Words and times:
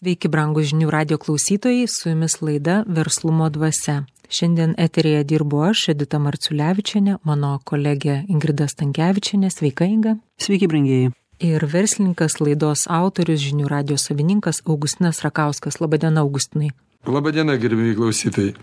Sveiki, 0.00 0.30
brangų 0.32 0.62
žinių 0.64 0.86
radio 0.88 1.18
klausytojai, 1.20 1.82
su 1.84 2.08
jumis 2.08 2.38
laida 2.40 2.78
Verslumo 2.88 3.50
dvasia. 3.52 4.06
Šiandien 4.32 4.72
eterėje 4.80 5.26
dirbu 5.28 5.60
aš, 5.66 5.82
Edita 5.92 6.16
Marciulevičiane, 6.16 7.18
mano 7.28 7.50
kolegė 7.68 8.22
Ingrida 8.32 8.64
Stankievičiane. 8.64 9.52
Sveika, 9.52 9.84
Inga. 9.84 10.14
Sveiki, 10.40 10.70
brangieji. 10.72 11.12
Ir 11.44 11.68
verslininkas 11.68 12.38
laidos 12.40 12.86
autorius, 12.88 13.44
žinių 13.44 13.68
radio 13.68 14.00
savininkas 14.00 14.62
Augustinas 14.64 15.20
Rakauskas. 15.20 15.82
Labadiena, 15.84 16.24
Augustinai. 16.24 16.72
Labadiena, 17.04 17.60
gerbėjai 17.60 18.00
klausytojai. 18.00 18.58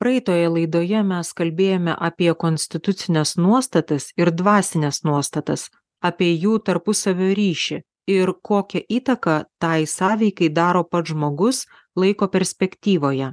Praeitoje 0.00 0.48
laidoje 0.48 1.04
mes 1.12 1.36
kalbėjome 1.36 1.92
apie 1.92 2.32
konstitucinės 2.32 3.36
nuostatas 3.36 4.14
ir 4.16 4.32
dvasinės 4.32 5.04
nuostatas, 5.04 5.68
apie 6.00 6.32
jų 6.32 6.62
tarpusavio 6.64 7.34
ryšį 7.36 7.84
ir 8.06 8.32
kokią 8.42 8.84
įtaką 8.88 9.44
tai 9.58 9.86
sąveikai 9.86 10.50
daro 10.50 10.84
pats 10.84 11.10
žmogus 11.10 11.64
laiko 11.96 12.28
perspektyvoje. 12.28 13.32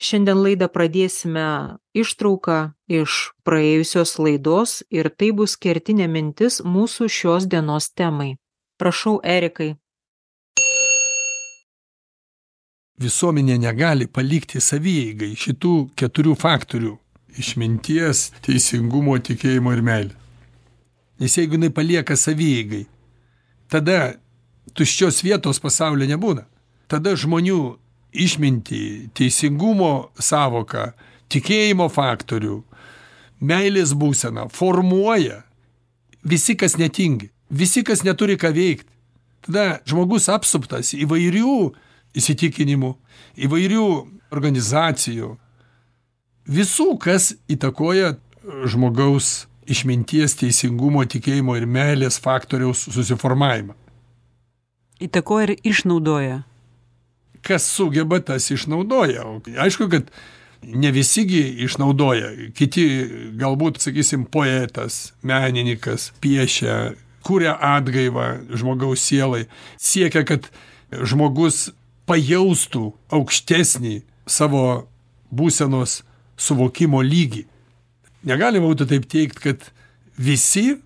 Šiandien 0.00 0.38
laidą 0.40 0.70
pradėsime 0.72 1.76
ištrauką 1.92 2.72
iš 2.88 3.16
praėjusios 3.44 4.16
laidos 4.16 4.78
ir 4.88 5.10
tai 5.12 5.28
bus 5.36 5.58
kertinė 5.60 6.06
mintis 6.08 6.62
mūsų 6.64 7.08
šios 7.12 7.44
dienos 7.44 7.90
temai. 7.92 8.38
Prašau, 8.80 9.18
Erikai. 9.20 9.74
Visuomenė 13.00 13.58
negali 13.60 14.06
palikti 14.08 14.60
savieigai 14.60 15.34
šitų 15.36 15.74
keturių 15.96 16.34
faktorių- 16.36 16.94
išminties, 17.42 18.32
teisingumo, 18.40 19.18
tikėjimo 19.20 19.72
ir 19.76 19.82
meilės. 19.82 20.16
Nes 21.20 21.36
jeigu 21.36 21.58
jinai 21.58 21.68
palieka 21.68 22.16
savieigai, 22.16 22.86
tada 23.70 24.16
tuščios 24.76 25.22
vietos 25.24 25.60
pasaulyje 25.62 26.14
nebūna. 26.14 26.46
Tada 26.90 27.14
žmonių 27.18 27.60
išmintį, 28.10 29.10
teisingumo 29.14 30.10
savoką, 30.18 30.90
tikėjimo 31.30 31.86
faktorių, 31.92 32.60
meilės 33.40 33.94
būseną 33.96 34.48
formuoja 34.52 35.44
visi, 36.26 36.56
kas 36.58 36.76
netingi, 36.80 37.30
visi, 37.50 37.84
kas 37.86 38.04
neturi 38.04 38.36
ką 38.40 38.52
veikti. 38.56 38.90
Tada 39.46 39.80
žmogus 39.88 40.28
apsuptas 40.28 40.92
įvairių 40.92 41.70
įsitikinimų, 42.18 42.90
įvairių 43.46 43.86
organizacijų, 44.34 45.30
visų, 46.50 46.88
kas 47.00 47.32
įtakoja 47.48 48.18
žmogaus 48.68 49.46
išminties, 49.70 50.36
teisingumo, 50.40 51.04
tikėjimo 51.08 51.56
ir 51.58 51.66
meilės 51.70 52.18
faktoriaus 52.22 52.86
susiformavimą. 52.90 53.76
Įtakoja 55.00 55.48
ir 55.48 55.54
išnaudoja. 55.70 56.42
Kas 57.46 57.64
sugeba, 57.72 58.20
tas 58.20 58.50
išnaudoja. 58.52 59.24
Aišku, 59.64 59.88
kad 59.92 60.10
ne 60.62 60.90
visigi 60.92 61.40
išnaudoja. 61.64 62.32
Kiti 62.56 62.84
galbūt, 63.40 63.80
sakysim, 63.80 64.26
poetas, 64.28 65.14
menininkas 65.24 66.10
piešia, 66.20 66.92
kuria 67.24 67.56
atgaivą 67.56 68.56
žmogaus 68.56 69.04
sielai, 69.04 69.46
siekia, 69.80 70.24
kad 70.28 70.50
žmogus 70.92 71.70
pajaustų 72.10 72.90
aukštesnį 73.14 74.00
savo 74.28 74.64
būsenos 75.30 76.00
suvokimo 76.40 77.02
lygį. 77.04 77.46
Negalima 78.26 78.68
būtų 78.68 78.86
taip 78.90 79.06
teikti, 79.08 79.40
kad 79.40 79.66
visi 80.20 80.76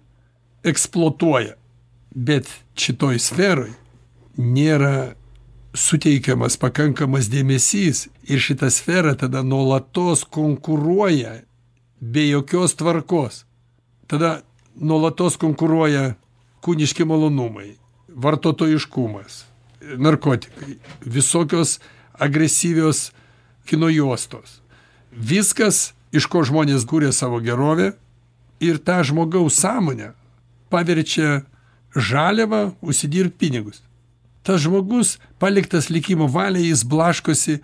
eksploatuoja, 0.64 1.56
bet 2.14 2.50
šitoj 2.78 3.18
sferoj 3.22 3.72
nėra 4.38 5.14
suteikiamas 5.74 6.56
pakankamas 6.62 7.28
dėmesys 7.32 8.06
ir 8.30 8.42
šita 8.42 8.70
sfera 8.70 9.14
tada 9.18 9.42
nuolatos 9.42 10.22
konkuruoja 10.24 11.40
be 12.00 12.28
jokios 12.28 12.76
tvarkos. 12.78 13.42
Tada 14.06 14.42
nuolatos 14.78 15.38
konkuruoja 15.40 16.14
kūniški 16.64 17.06
malonumai, 17.08 17.74
vartotojiškumas, 18.08 19.42
narkotikai, 19.98 20.78
visokios 21.02 21.78
agresyvios 22.14 23.10
kino 23.66 23.90
juostos. 23.90 24.60
Viskas 25.10 25.92
iš 26.14 26.28
ko 26.30 26.44
žmonės 26.46 26.86
kūrė 26.88 27.10
savo 27.12 27.40
gerovę 27.42 27.92
ir 28.62 28.78
tą 28.78 29.00
žmogaus 29.06 29.58
sąmonę 29.58 30.12
paverčia 30.70 31.42
žaliavą 31.94 32.74
užsidirbti 32.82 33.38
pinigus. 33.38 33.82
Tas 34.44 34.60
žmogus 34.60 35.18
paliktas 35.40 35.88
likimo 35.90 36.28
valiai, 36.28 36.68
jis 36.68 36.84
blaškosi, 36.84 37.60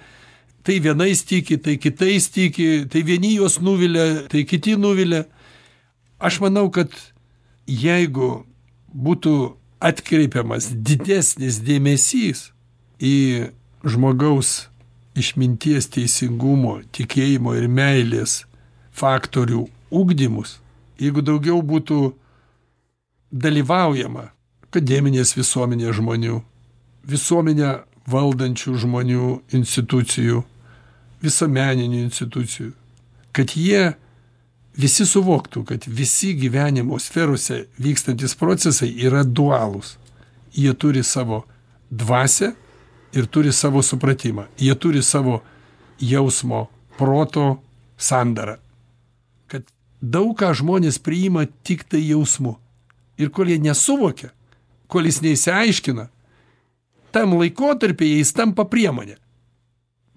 tai 0.64 0.78
vienais 0.80 1.22
tiki, 1.24 1.58
tai 1.58 1.76
kitais 1.76 2.28
tiki, 2.32 2.86
tai 2.90 3.02
vieni 3.02 3.34
juos 3.36 3.60
nuvilia, 3.60 4.26
tai 4.32 4.44
kiti 4.48 4.76
nuvilia. 4.76 5.26
Aš 6.20 6.40
manau, 6.40 6.70
kad 6.72 6.92
jeigu 7.68 8.46
būtų 8.94 9.34
atkreipiamas 9.80 10.70
didesnis 10.72 11.60
dėmesys 11.64 12.50
į 13.00 13.50
žmogaus 13.84 14.69
išminties, 15.18 15.88
teisingumo, 15.90 16.80
tikėjimo 16.94 17.54
ir 17.58 17.68
meilės 17.68 18.44
faktorių 18.96 19.66
ugdymus, 19.90 20.58
jeigu 21.00 21.22
daugiau 21.24 21.60
būtų 21.66 22.12
dalyvaujama 23.30 24.30
akademinės 24.70 25.34
visuomenės 25.38 25.96
žmonių, 25.98 26.40
visuomenę 27.10 27.72
valdančių 28.10 28.76
žmonių 28.84 29.30
institucijų, 29.56 30.44
visuomeninių 31.22 32.04
institucijų, 32.06 32.70
kad 33.36 33.54
jie 33.58 33.92
visi 34.78 35.06
suvoktų, 35.06 35.64
kad 35.66 35.86
visi 35.86 36.32
gyvenimo 36.38 36.98
sferose 37.02 37.64
vykstantis 37.78 38.36
procesai 38.38 38.90
yra 39.02 39.24
dualūs. 39.24 39.96
Jie 40.54 40.72
turi 40.74 41.02
savo 41.06 41.44
dvasę 41.90 42.54
ir 43.12 43.26
turi 43.26 43.52
savo 43.52 43.82
supratimą. 43.82 44.46
Jie 44.58 44.74
turi 44.74 45.02
savo 45.02 45.40
jausmo, 46.00 46.68
proto 46.98 47.62
sandarą. 47.96 48.56
Kad 49.46 49.66
daug 50.00 50.36
ką 50.38 50.52
žmonės 50.56 51.00
priima 51.02 51.46
tik 51.64 51.84
tai 51.88 52.02
jausmu. 52.06 52.56
Ir 53.20 53.30
kol 53.34 53.50
jie 53.52 53.58
nesuvokia, 53.60 54.30
kol 54.88 55.04
jis 55.04 55.20
neįsiaiškina, 55.24 56.06
tam 57.12 57.34
laikotarpį 57.36 58.14
jis 58.16 58.32
tampa 58.32 58.64
priemonė. 58.64 59.18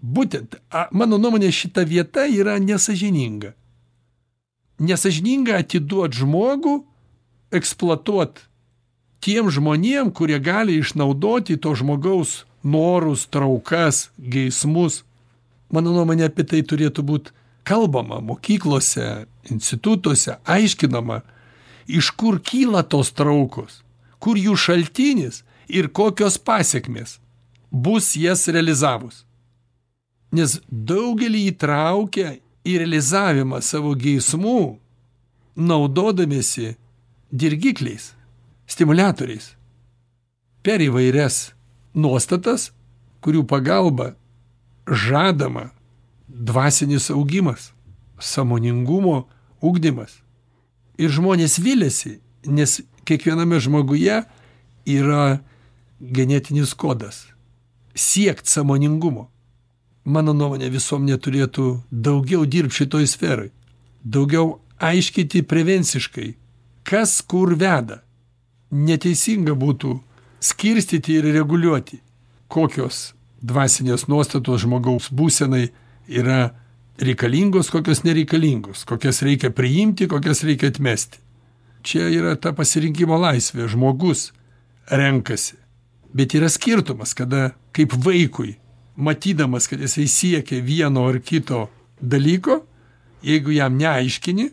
Būtent, 0.03 0.55
a, 0.71 0.87
mano 0.91 1.17
nuomonė, 1.19 1.51
šita 1.51 1.83
vieta 1.87 2.25
yra 2.27 2.57
nesažininga. 2.59 3.53
Nesažininga 4.83 5.59
atiduoti 5.63 6.19
žmogų, 6.23 6.73
eksploatuoti 7.55 8.47
tiem 9.23 9.47
žmonėm, 9.51 10.11
kurie 10.11 10.39
gali 10.43 10.79
išnaudoti 10.81 11.55
to 11.55 11.71
žmogaus 11.79 12.43
norus, 12.63 13.27
traukas, 13.27 14.09
geismus. 14.17 15.03
Mano 15.73 15.93
nuomonė 15.93 16.27
apie 16.29 16.45
tai 16.47 16.61
turėtų 16.65 17.03
būti 17.05 17.33
kalbama 17.67 18.19
mokyklose, 18.21 19.25
institutuose, 19.51 20.37
aiškinama, 20.45 21.21
iš 21.87 22.11
kur 22.19 22.39
kyla 22.39 22.83
tos 22.83 23.11
traukos, 23.15 23.81
kur 24.19 24.39
jų 24.39 24.55
šaltinis 24.59 25.43
ir 25.67 25.89
kokios 25.91 26.37
pasiekmes 26.37 27.19
bus 27.71 28.13
jas 28.19 28.47
realizavus. 28.47 29.23
Nes 30.33 30.59
daugelį 30.69 31.47
įtraukia 31.51 32.37
į 32.65 32.77
realizavimą 32.81 33.59
savo 33.61 33.93
geismų, 33.99 34.77
naudodamėsi 35.55 36.73
dirgikliais, 37.29 38.13
stimulatoriais 38.69 39.51
per 40.63 40.81
įvairias 40.81 41.51
nuostatas, 41.93 42.71
kurių 43.23 43.45
pagalba 43.47 44.13
žadama 44.87 45.71
dvasinis 46.27 47.09
augimas, 47.13 47.71
samoningumo 48.19 49.27
ugdymas. 49.61 50.19
Ir 50.97 51.09
žmonės 51.13 51.57
vilėsi, 51.61 52.19
nes 52.45 52.81
kiekviename 53.07 53.59
žmoguje 53.63 54.23
yra 54.85 55.39
genetinis 55.99 56.73
kodas- 56.73 57.27
siekt 57.95 58.47
samoningumo. 58.47 59.29
Mano 60.05 60.33
nuomonė 60.33 60.69
visuomenė 60.69 61.17
turėtų 61.17 61.81
daugiau 61.91 62.45
dirbti 62.45 62.83
šitoj 62.83 63.07
sferai, 63.07 63.51
daugiau 64.03 64.59
aiškyti 64.79 65.43
prevenciškai, 65.47 66.35
kas 66.83 67.21
kur 67.21 67.55
veda. 67.55 68.01
Neteisinga 68.71 69.53
būtų 69.55 70.01
skirstyti 70.43 71.19
ir 71.19 71.29
reguliuoti, 71.35 72.01
kokios 72.51 73.13
dvasinės 73.43 74.07
nuostatos 74.11 74.63
žmogaus 74.63 75.09
būsenai 75.11 75.69
yra 76.07 76.53
reikalingos, 76.99 77.71
kokios 77.73 78.03
nereikalingos, 78.03 78.83
kokias 78.87 79.21
reikia 79.25 79.51
priimti, 79.55 80.07
kokias 80.11 80.43
reikia 80.43 80.71
atmesti. 80.71 81.19
Čia 81.83 82.07
yra 82.13 82.35
ta 82.39 82.53
pasirinkimo 82.55 83.17
laisvė. 83.19 83.67
Žmogus 83.67 84.29
renkasi. 84.87 85.57
Bet 86.13 86.35
yra 86.37 86.47
skirtumas, 86.51 87.11
kada 87.17 87.51
kaip 87.75 87.95
vaikui, 88.05 88.55
matydamas, 88.95 89.67
kad 89.67 89.81
jisai 89.81 90.05
siekia 90.07 90.61
vieno 90.63 91.07
ar 91.09 91.17
kito 91.19 91.65
dalyko, 91.99 92.61
jeigu 93.25 93.55
jam 93.55 93.75
neaiškini, 93.79 94.51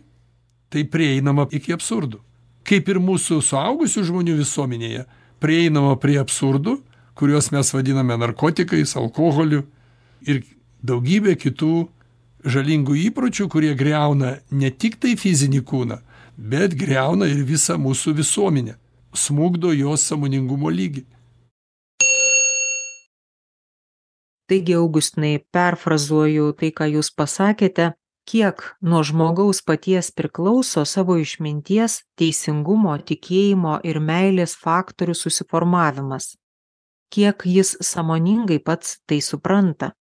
tai 0.70 0.86
prieinama 0.88 1.46
iki 1.52 1.74
absurdų. 1.76 2.18
Kaip 2.66 2.88
ir 2.88 2.98
mūsų 3.02 3.40
suaugusių 3.44 4.04
žmonių 4.08 4.36
visuomenėje, 4.40 5.04
prieinama 5.40 5.96
prie 6.00 6.18
absurdų, 6.20 6.78
kuriuos 7.18 7.50
mes 7.54 7.72
vadiname 7.74 8.16
narkotikais, 8.20 8.96
alkoholiu 8.96 9.64
ir 10.24 10.42
daugybė 10.86 11.36
kitų 11.40 11.88
žalingų 12.44 12.96
įpročių, 13.10 13.48
kurie 13.52 13.74
greuna 13.76 14.38
ne 14.50 14.70
tik 14.70 14.96
tai 15.00 15.16
fizinį 15.20 15.62
kūną, 15.68 16.00
bet 16.36 16.76
greuna 16.78 17.28
ir 17.28 17.44
visą 17.44 17.76
mūsų 17.80 18.14
visuomenę, 18.20 18.76
smugdo 19.12 19.74
jos 19.76 20.06
samoningumo 20.08 20.72
lygį. 20.72 21.04
Taigi, 24.50 24.74
Augustinai, 24.74 25.36
perfrazuoju 25.54 26.50
tai, 26.58 26.72
ką 26.74 26.88
jūs 26.96 27.12
pasakėte, 27.14 27.92
kiek 28.30 28.62
nuo 28.80 29.02
žmogaus 29.02 29.62
paties 29.66 30.10
priklauso 30.14 30.84
savo 30.86 31.16
išminties, 31.18 32.00
teisingumo, 32.18 32.96
tikėjimo 33.10 33.78
ir 33.84 33.98
meilės 34.00 34.54
faktorių 34.64 35.16
susiformavimas. 35.18 36.36
Kiek 37.10 37.42
jis 37.44 37.74
samoningai 37.82 38.60
pats 38.62 39.00
tai 39.06 39.18
supranta 39.18 39.94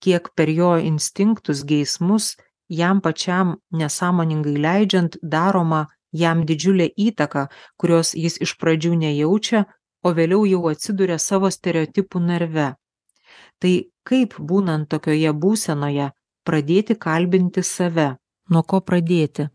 kiek 0.00 0.28
per 0.36 0.48
jo 0.48 0.76
instinktus 0.78 1.64
geismus 1.64 2.36
jam 2.68 3.00
pačiam 3.00 3.56
nesąmoningai 3.72 4.56
leidžiant 4.66 5.16
daroma 5.22 5.86
jam 6.12 6.44
didžiulė 6.48 6.88
įtaka 7.08 7.46
kurios 7.80 8.12
jis 8.14 8.38
iš 8.46 8.56
pradžių 8.60 8.92
nejaučia 9.02 9.64
o 10.02 10.12
vėliau 10.18 10.44
jau 10.46 10.62
atsiduria 10.72 11.18
savo 11.18 11.50
stereotipų 11.50 12.22
narve 12.28 12.68
tai 13.60 13.74
kaip 14.08 14.36
būnant 14.50 14.88
tokioje 14.92 15.32
būsenoje 15.32 16.10
pradėti 16.46 16.96
kalbinti 16.96 17.62
save. 17.66 18.14
Nuo 18.50 18.62
ko 18.62 18.80
pradėti? 18.80 19.48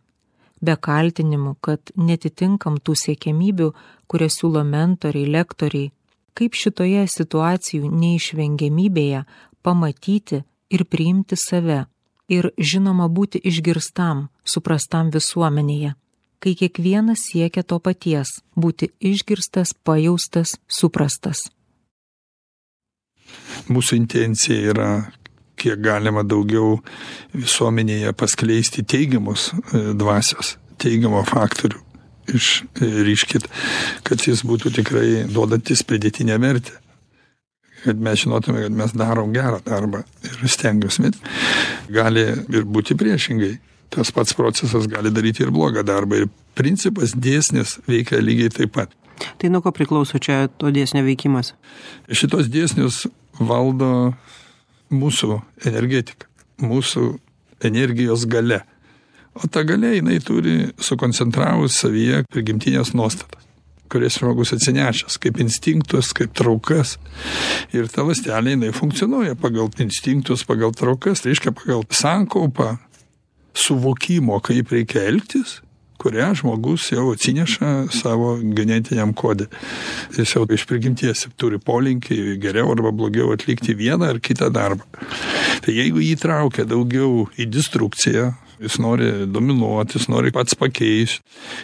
Be 0.62 0.76
kaltinimų 0.78 1.56
kad 1.66 1.92
netitinkam 1.98 2.78
tų 2.86 2.94
siekiamybių 3.04 3.72
kurias 4.12 4.38
siūlo 4.42 4.62
mentoriai 4.68 5.30
lektoriai. 5.38 5.92
Kaip 6.38 6.56
šitoje 6.56 7.06
situacijų 7.12 7.90
neišvengiamybėje 7.92 9.24
pamatyti 9.66 10.44
ir 10.72 10.84
priimti 10.86 11.40
save? 11.40 11.86
Ir 12.32 12.52
žinoma 12.56 13.10
būti 13.12 13.42
išgirstam 13.44 14.30
suprastam 14.48 15.10
visuomenėje. 15.12 15.96
Kai 16.42 16.54
kiekvienas 16.58 17.26
siekia 17.28 17.64
to 17.64 17.80
paties 17.84 18.38
būti 18.56 18.88
išgirstas 19.12 19.74
pajaustas 19.74 20.56
suprastas. 20.68 21.50
Mūsų 23.68 24.00
intencija 24.00 24.72
yra 24.72 24.92
kiek 25.62 25.80
galima 25.84 26.26
daugiau 26.28 26.80
visuomenėje 27.38 28.12
paskleisti 28.18 28.84
teigiamus 28.84 29.52
e, 29.54 29.92
dvasios 29.98 30.56
teigiamo 30.82 31.22
faktorių 31.30 31.82
išryškit, 32.32 33.48
kad 34.08 34.24
jis 34.28 34.44
būtų 34.48 34.72
tikrai 34.78 35.26
duodantis 35.30 35.84
pridėtinę 35.88 36.38
vertę 36.42 36.78
kad 37.84 37.98
mes 37.98 38.20
žinotume, 38.20 38.62
kad 38.62 38.72
mes 38.72 38.94
darom 38.94 39.34
gerą 39.34 39.60
darbą 39.66 40.04
ir 40.26 40.50
stengiuosi. 40.50 41.12
Gali 41.90 42.26
ir 42.30 42.66
būti 42.70 42.98
priešingai. 42.98 43.56
Tas 43.92 44.12
pats 44.16 44.36
procesas 44.38 44.86
gali 44.88 45.12
daryti 45.12 45.44
ir 45.44 45.52
blogą 45.52 45.84
darbą. 45.84 46.22
Ir 46.22 46.30
principas 46.56 47.16
dėsnis 47.18 47.80
veikia 47.90 48.22
lygiai 48.24 48.54
taip 48.54 48.76
pat. 48.78 48.94
Tai 49.42 49.50
nuo 49.54 49.62
ko 49.62 49.74
priklauso 49.76 50.22
čia 50.22 50.46
to 50.62 50.72
dėsnio 50.74 51.04
veikimas? 51.06 51.54
Šitos 52.08 52.50
dėsnius 52.54 53.04
valdo 53.40 54.14
mūsų 54.92 55.40
energetika, 55.70 56.28
mūsų 56.62 57.08
energijos 57.68 58.28
gale. 58.30 58.62
O 59.34 59.48
ta 59.48 59.64
gale 59.64 59.96
jinai 59.96 60.20
turi 60.24 60.58
sukoncentravus 60.82 61.78
savyje 61.80 62.26
prigimtinės 62.32 62.92
nuostatas 62.98 63.48
kurias 63.92 64.16
žmogus 64.22 64.54
atsinešęs 64.56 65.18
kaip 65.22 65.40
instinktus 65.44 66.14
kaip 66.16 66.32
traukas 66.38 66.96
ir 67.76 67.90
ta 67.92 68.06
ląstelė 68.08 68.56
jinai 68.56 68.72
funkcionuoja 68.76 69.36
pagal 69.40 69.68
instinktus 69.84 70.46
pagal 70.48 70.72
traukas 70.78 71.26
reiškia 71.28 71.52
pagal 71.58 71.84
sankaupą 71.92 72.78
suvokimo 73.66 74.40
kaip 74.48 74.72
reikia 74.72 75.04
elgtis 75.12 75.60
kurią 76.02 76.32
žmogus 76.42 76.90
jau 76.92 77.08
atsineša 77.14 77.72
savo 77.96 78.36
genetiniam 78.42 79.14
kode 79.18 79.48
jis 80.18 80.36
jau 80.36 80.46
iš 80.50 80.68
prigimties 80.70 81.28
turi 81.42 81.62
polinkį 81.62 82.38
geriau 82.42 82.74
arba 82.76 82.94
blogiau 82.96 83.32
atlikti 83.36 83.78
vieną 83.78 84.14
ar 84.16 84.22
kitą 84.24 84.52
darbą 84.54 84.86
tai 85.66 85.78
jeigu 85.78 86.04
jį 86.04 86.16
traukia 86.22 86.68
daugiau 86.70 87.28
į 87.38 87.50
destrukciją 87.54 88.32
jis 88.62 88.78
nori 88.82 89.12
dominuot 89.30 89.98
jis 89.98 90.10
nori 90.12 90.34
pats 90.34 90.58
pakeist 90.58 91.22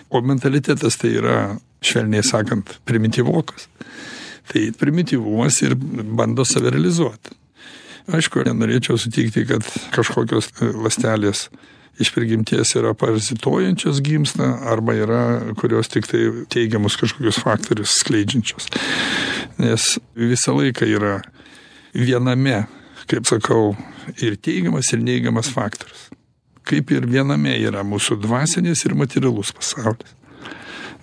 o 0.10 0.22
mentalitetas 0.22 1.02
tai 1.02 1.18
yra 1.20 1.40
švelniai 1.82 2.24
sakant, 2.26 2.78
primityvokas. 2.86 3.68
Tai 4.48 4.64
primityvumas 4.80 5.62
ir 5.66 5.76
bando 5.78 6.46
save 6.48 6.72
realizuoti. 6.74 7.36
Aišku, 8.08 8.46
nenorėčiau 8.48 8.96
sutikti, 9.00 9.44
kad 9.50 9.66
kažkokios 9.92 10.54
lastelės 10.80 11.48
iš 12.00 12.12
prigimties 12.14 12.76
yra 12.78 12.94
parazituojančios 12.98 14.02
gimsta 14.06 14.50
arba 14.72 14.96
yra, 14.98 15.22
kurios 15.60 15.90
tik 15.92 16.10
tai 16.10 16.26
teigiamus 16.54 16.98
kažkokius 17.00 17.40
faktorius 17.44 17.96
skleidžiančios. 18.02 18.70
Nes 19.62 19.96
visą 20.16 20.58
laiką 20.58 20.90
yra 20.90 21.16
viename, 21.94 22.66
kaip 23.10 23.30
sakau, 23.30 23.74
ir 24.22 24.38
teigiamas, 24.38 24.94
ir 24.94 25.02
neigiamas 25.02 25.50
faktorius. 25.54 26.10
Kaip 26.68 26.92
ir 26.92 27.08
viename 27.08 27.56
yra 27.64 27.82
mūsų 27.88 28.20
dvasinis 28.22 28.84
ir 28.86 28.98
materialus 29.00 29.54
pasaulis 29.56 30.18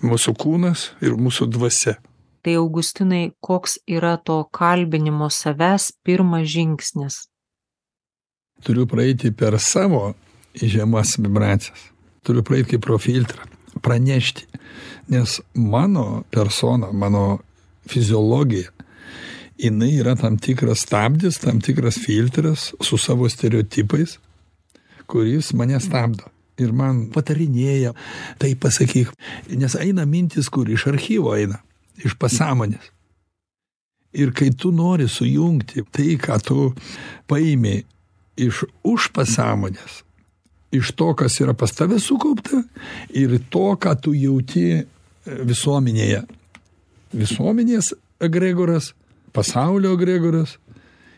mūsų 0.04 0.34
kūnas 0.40 0.88
ir 1.04 1.16
mūsų 1.18 1.48
dvasia. 1.54 1.96
Tai 2.44 2.56
Augustinai, 2.60 3.32
koks 3.40 3.78
yra 3.88 4.16
to 4.20 4.42
kalbinimo 4.52 5.30
savęs 5.32 5.92
pirmas 6.04 6.48
žingsnis? 6.52 7.22
Turiu 8.64 8.84
praeiti 8.88 9.32
per 9.32 9.56
savo 9.60 10.12
žemas 10.62 11.16
vibracijas. 11.18 11.90
Turiu 12.24 12.42
praeiti 12.42 12.74
kaip 12.74 12.84
pro 12.86 12.98
filtrą, 12.98 13.44
pranešti. 13.82 14.46
Nes 15.12 15.40
mano 15.54 16.22
persona, 16.32 16.92
mano 16.92 17.38
fiziologija, 17.90 18.70
jinai 19.60 19.90
yra 20.00 20.14
tam 20.16 20.38
tikras 20.40 20.86
stabdis, 20.86 21.38
tam 21.42 21.60
tikras 21.60 21.98
filtras 22.00 22.72
su 22.80 22.98
savo 22.98 23.28
stereotipais, 23.28 24.18
kuris 25.06 25.52
mane 25.52 25.80
stabdo 25.80 26.30
ir 26.60 26.72
man 26.74 27.08
patarinėja, 27.14 27.92
tai 28.38 28.54
pasakyk, 28.58 29.10
nes 29.58 29.74
eina 29.80 30.06
mintis, 30.06 30.50
kur 30.52 30.68
iš 30.70 30.86
archyvo 30.92 31.34
eina, 31.36 31.60
iš 31.98 32.16
pasąmonės. 32.20 32.92
Ir 34.14 34.30
kai 34.30 34.52
tu 34.54 34.70
nori 34.70 35.08
sujungti 35.10 35.82
tai, 35.90 36.14
ką 36.22 36.38
tu 36.46 36.68
paimi 37.30 37.80
iš 38.38 38.62
už 38.86 39.10
pasąmonės, 39.14 40.04
iš 40.74 40.92
to, 40.98 41.12
kas 41.14 41.38
yra 41.40 41.54
pas 41.54 41.72
tave 41.72 42.00
sukaupta 42.02 42.62
ir 43.14 43.38
to, 43.50 43.70
ką 43.78 43.94
tu 44.02 44.14
jauti 44.16 44.84
visuomenėje. 45.24 46.22
Visuomenės 47.14 47.92
egregoras, 48.24 48.92
pasaulio 49.34 49.94
egregoras, 49.98 50.58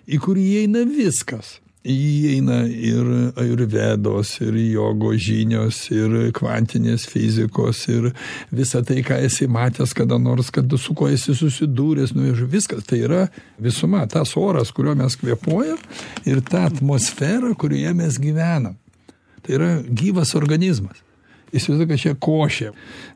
į 0.06 0.20
kurį 0.22 0.50
įeina 0.56 0.84
viskas. 0.88 1.56
Įeina 1.86 2.64
ir 2.66 3.06
ajurvedos 3.38 4.32
ir 4.42 4.56
jogos 4.72 5.20
žinios 5.22 5.84
ir 5.94 6.32
kvantinės 6.34 7.04
fizikos 7.06 7.84
ir 7.92 8.08
visa 8.50 8.80
tai 8.82 9.04
ką 9.06 9.20
esi 9.22 9.46
matęs 9.46 9.94
kada 9.94 10.18
nors 10.18 10.50
kad 10.50 10.74
su 10.82 10.96
kuo 10.98 11.06
esi 11.14 11.36
susidūręs 11.38 12.16
nu 12.18 12.32
viskas. 12.50 12.82
Tai 12.90 12.98
yra 13.06 13.20
visuma 13.62 14.02
tas 14.10 14.34
oras 14.34 14.74
kuriuo 14.74 14.96
mes 14.98 15.14
kvėpuojam 15.20 15.78
ir 16.26 16.42
ta 16.42 16.64
atmosfera 16.72 17.54
kurioje 17.54 17.94
mes 17.94 18.18
gyvenam 18.18 18.74
tai 19.46 19.58
yra 19.58 19.70
gyvas 19.86 20.34
organizmas. 20.38 21.02
Įsivaizduok 21.54 21.92
kad 21.92 22.02
čia 22.02 22.14
košė. 22.18 22.72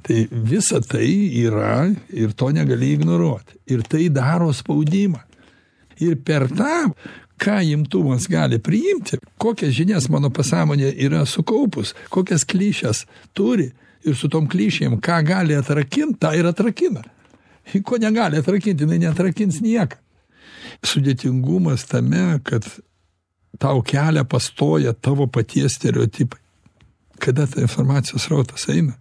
Tai 0.06 0.20
visa 0.30 0.78
tai 0.86 1.08
yra 1.42 1.90
ir 2.14 2.32
to 2.38 2.52
negali 2.54 2.94
ignoruot. 2.94 3.56
Ir 3.70 3.82
tai 3.82 4.06
daro 4.14 4.52
spaudimą. 4.54 5.20
Ir 6.00 6.16
per 6.24 6.46
tą 6.48 6.92
ką 7.40 7.58
imtuvas 7.72 8.28
gali 8.28 8.58
priimti 8.60 9.18
kokias 9.40 9.72
žinias 9.72 10.08
mano 10.12 10.28
pasąmonė 10.28 10.90
yra 11.06 11.22
sukaupus 11.24 11.94
kokias 12.12 12.44
klišes 12.44 13.06
turi 13.32 13.70
ir 14.04 14.16
su 14.16 14.28
tom 14.32 14.48
klišėm 14.48 14.98
ką 15.04 15.20
gali 15.28 15.56
atrakint 15.56 16.18
tą 16.20 16.34
ir 16.36 16.48
atrakina. 16.48 17.02
Ko 17.84 18.00
negali 18.00 18.40
atrakint 18.40 18.80
jinai 18.80 18.98
neatrakins 19.00 19.60
nieką. 19.64 19.98
Sudėtingumas 20.86 21.84
tame 21.88 22.40
kad 22.44 22.66
tau 23.58 23.82
kelią 23.82 24.24
pastoja 24.24 24.92
tavo 24.92 25.26
paties 25.26 25.78
stereotipai 25.78 26.40
kada 27.20 27.46
ta 27.46 27.60
informacijos 27.60 28.26
srautas 28.26 28.68
eina 28.68 28.96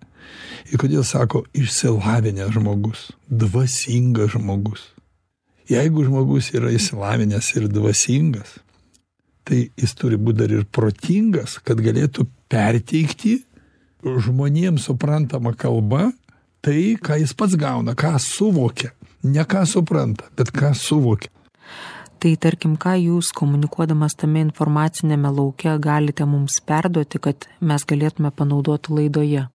ir 0.71 0.79
kodėl 0.81 1.03
sako 1.07 1.45
išsilavinęs 1.53 2.55
žmogus 2.55 3.09
dvasingas 3.29 4.33
žmogus 4.35 4.89
Jeigu 5.69 6.01
žmogus 6.01 6.47
yra 6.57 6.71
įsilavinęs 6.73 7.51
ir 7.59 7.67
dvasingas, 7.69 8.55
tai 9.45 9.67
jis 9.77 9.91
turi 9.97 10.17
būti 10.17 10.41
dar 10.41 10.53
ir 10.55 10.63
protingas, 10.65 11.59
kad 11.61 11.81
galėtų 11.85 12.25
perteikti 12.49 13.35
žmonėms 14.01 14.87
suprantamą 14.89 15.53
kalbą 15.59 16.07
tai, 16.65 16.97
ką 16.97 17.19
jis 17.21 17.35
pats 17.37 17.53
gauna, 17.59 17.93
ką 17.93 18.15
suvokia. 18.23 18.95
Ne 19.21 19.43
ką 19.45 19.61
supranta, 19.69 20.25
bet 20.39 20.49
ką 20.55 20.71
suvokia. 20.73 21.29
Tai 22.19 22.33
tarkim, 22.35 22.73
ką 22.75 22.97
jūs 22.99 23.29
komunikuodamas 23.31 24.17
tame 24.19 24.41
informacinėme 24.43 25.29
lauke 25.31 25.71
galite 25.79 26.25
mums 26.27 26.57
perduoti, 26.67 27.21
kad 27.23 27.47
mes 27.63 27.85
galėtume 27.87 28.31
panaudoti 28.35 28.91
laidoje? 28.97 29.45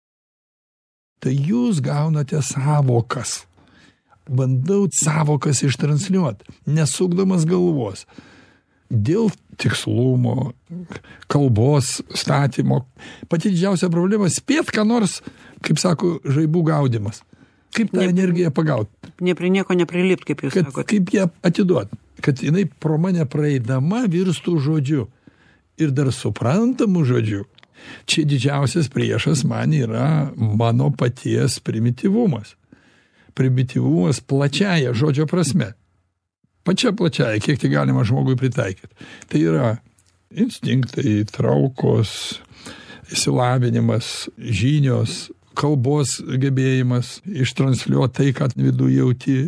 Tai 1.20 1.32
jūs 1.32 1.82
gaunate 1.84 2.40
savokas. 2.40 3.42
Bandau 4.24 4.86
savokas 4.96 5.60
ištransliuoti, 5.66 6.48
nesukdamas 6.64 7.44
galvos. 7.44 8.06
Dėl 8.88 9.28
tikslumo, 9.60 10.54
kalbos 11.28 11.98
statymo. 12.16 12.86
Pati 13.28 13.52
didžiausia 13.52 13.90
problema- 13.92 14.30
spėt, 14.32 14.72
ką 14.72 14.86
nors, 14.88 15.20
kaip 15.60 15.76
sako, 15.76 16.16
žaibų 16.24 16.64
gaudimas. 16.64 17.20
Kaip 17.74 17.90
tą 17.90 18.00
Ne- 18.04 18.08
energiją 18.14 18.50
pagauti. 18.54 18.90
Ne 19.20 19.34
prie 19.34 19.50
nieko 19.50 19.74
neprilipt, 19.74 20.24
kaip 20.28 20.42
jūs 20.46 20.54
kad 20.54 20.70
sakote. 20.70 20.86
kaip 20.92 21.10
ją 21.14 21.28
atiduot? 21.42 21.90
Kad 22.22 22.38
jinai 22.42 22.64
pro 22.80 22.98
mane 22.98 23.24
praeidama 23.26 24.04
virstų 24.06 24.58
žodžiu 24.62 25.08
ir 25.78 25.90
dar 25.90 26.12
suprantamu 26.14 27.04
žodžiu. 27.04 27.44
Čia 28.06 28.22
didžiausias 28.24 28.88
priešas 28.88 29.42
man 29.44 29.74
yra 29.74 30.30
mano 30.36 30.90
paties 30.94 31.58
primityvumas 31.60 32.54
primityvumas 33.34 34.20
plačiąja 34.20 34.94
žodžio 34.94 35.26
prasme. 35.26 35.72
Pačia 36.62 36.92
plačiąja 36.92 37.40
kiek 37.42 37.58
tik 37.60 37.72
galima 37.74 38.04
žmogui 38.06 38.36
pritaikyt 38.38 38.94
tai 39.28 39.40
yra 39.42 39.76
instinktai 40.30 41.24
traukos 41.28 42.38
išsilavinimas 43.12 44.28
žinios 44.38 45.30
kalbos 45.56 46.18
gebėjimas 46.20 47.18
ištransliuot 47.26 48.14
tai 48.16 48.32
ką 48.36 48.50
viduj 48.56 48.98
jauti. 48.98 49.38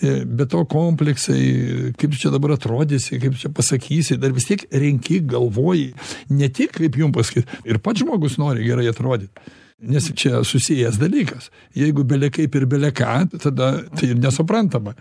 E, 0.00 0.12
be 0.24 0.46
to 0.50 0.64
kompleksai 0.70 1.92
kaip 2.00 2.16
čia 2.16 2.32
dabar 2.32 2.56
atrodysi 2.56 3.20
kaip 3.20 3.36
čia 3.40 3.52
pasakysi 3.54 4.18
dar 4.20 4.32
vis 4.36 4.48
tiek 4.48 4.64
renki 4.72 5.20
galvoji 5.28 5.90
ne 6.32 6.48
tik 6.48 6.72
kaip 6.78 6.96
jum 6.96 7.12
pasakyt 7.12 7.50
ir 7.68 7.80
pats 7.84 8.00
žmogus 8.00 8.38
nori 8.40 8.64
gerai 8.64 8.88
atrodyt 8.88 9.42
nes 9.80 10.10
čia 10.14 10.44
susijęs 10.44 10.98
dalykas. 11.00 11.50
Jeigu 11.74 12.04
bele 12.04 12.30
kaip 12.30 12.54
ir 12.54 12.66
bele 12.68 12.92
ką 12.92 13.40
tada 13.40 13.72
tai 13.96 14.12
ir 14.12 14.20
nesuprantama. 14.20 14.94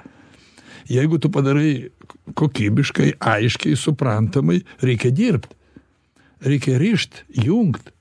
Jeigu 0.90 1.20
tu 1.20 1.30
padarai 1.30 1.90
kokybiškai 2.36 3.14
aiškiai 3.20 3.78
suprantamai 3.78 4.62
reikia 4.82 5.12
dirbt. 5.12 5.54
Reikia 6.42 6.80
rišt 6.80 7.26
jungt 7.46 7.92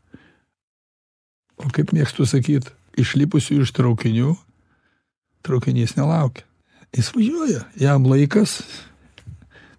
o 1.58 1.70
kaip 1.74 1.92
mėgstu 1.96 2.26
sakyt 2.28 2.70
išlipusių 2.98 3.62
iš 3.64 3.72
traukinių 3.76 4.34
traukinys 5.46 5.96
nelaukia. 5.96 6.44
Jis 6.96 7.10
važiuoja 7.14 7.64
jam 7.80 8.06
laikas. 8.08 8.60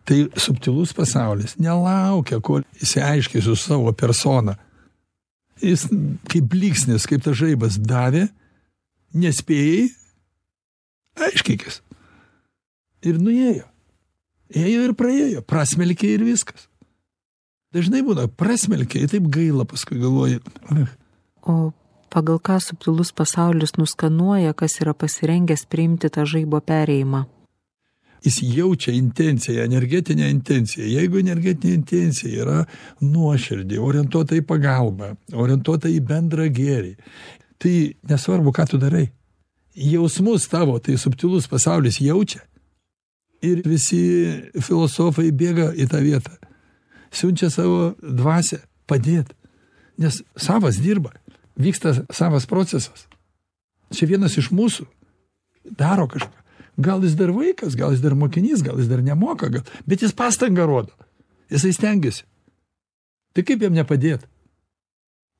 Tai 0.09 0.24
subtilus 0.41 0.93
pasaulis 0.98 1.53
nelaukia 1.62 2.39
kol 2.41 2.63
išsiaiškins 2.81 3.45
su 3.45 3.55
savo 3.59 3.91
persona. 3.93 4.55
Jis 5.62 5.86
kaip 6.31 6.48
blyksnis 6.50 7.05
kaip 7.09 7.21
tas 7.25 7.38
žaibas 7.38 7.77
davė 7.77 8.27
nespėjai 9.13 9.89
aiškinkis. 11.27 11.81
Ir 13.05 13.19
nuėjo. 13.21 13.67
Ėjo 14.50 14.88
ir 14.88 14.95
praėjo 14.98 15.43
prasmelkė 15.45 16.15
ir 16.15 16.25
viskas. 16.25 16.65
Dažnai 17.75 18.01
būna 18.05 18.25
prasmelkė 18.33 19.03
ir 19.03 19.12
taip 19.12 19.27
gaila 19.29 19.67
paskui 19.69 20.00
galvoji 20.01 20.39
ach, 20.74 20.95
O 21.48 21.72
pagal 22.10 22.39
ką 22.39 22.60
subtilus 22.60 23.12
pasaulis 23.15 23.75
nuskanuoja, 23.77 24.53
kas 24.53 24.79
yra 24.84 24.93
pasirengęs 24.93 25.67
priimti 25.69 26.10
tą 26.10 26.25
žaibo 26.25 26.62
perėjimą? 26.62 27.25
jis 28.19 28.41
jaučia 28.43 28.91
intenciją 28.91 29.63
energetinę 29.63 30.29
intenciją. 30.29 30.84
Jeigu 30.86 31.22
energetinė 31.22 31.74
intencija 31.74 32.41
yra 32.43 32.65
nuoširdi 33.00 33.79
orientuota 33.79 34.36
į 34.36 34.43
pagalbą 34.43 35.13
orientuota 35.31 35.88
į 35.88 36.01
bendrą 36.03 36.50
gėrį 36.51 36.98
tai 37.60 37.96
nesvarbu 38.10 38.51
ką 38.51 38.67
tu 38.67 38.81
darai. 38.81 39.05
Jausmus 39.75 40.48
tavo 40.51 40.79
tai 40.84 40.98
subtilus 40.98 41.48
pasaulis 41.48 42.01
jaučia. 42.03 42.43
Ir 43.39 43.62
visi 43.63 44.01
filosofai 44.60 45.29
bėga 45.31 45.72
į 45.79 45.88
tą 45.88 46.03
vietą. 46.03 46.36
Siunčia 47.12 47.48
savo 47.48 47.93
dvasią 48.03 48.60
padėt 48.88 49.31
nes 50.00 50.22
savas 50.36 50.79
dirba 50.84 51.12
vyksta 51.60 51.94
savas 52.10 52.48
procesas. 52.48 53.08
Čia 53.94 54.08
vienas 54.10 54.38
iš 54.39 54.51
mūsų 54.56 54.88
daro 55.78 56.08
kažką. 56.10 56.36
Gal 56.80 57.04
jis 57.04 57.18
dar 57.20 57.34
vaikas 57.36 57.75
gal 57.75 57.92
jis 57.92 58.04
dar 58.04 58.16
mokinys 58.16 58.63
gal 58.63 58.80
jis 58.80 58.88
dar 58.88 59.04
nemoka 59.04 59.50
gal 59.51 59.66
bet 59.86 60.06
jis 60.06 60.16
pastangą 60.16 60.68
rodo. 60.70 60.96
Jisai 61.51 61.74
stengiasi. 61.75 62.24
Tai 63.34 63.44
kaip 63.44 63.62
jam 63.66 63.75
nepadėt? 63.75 64.24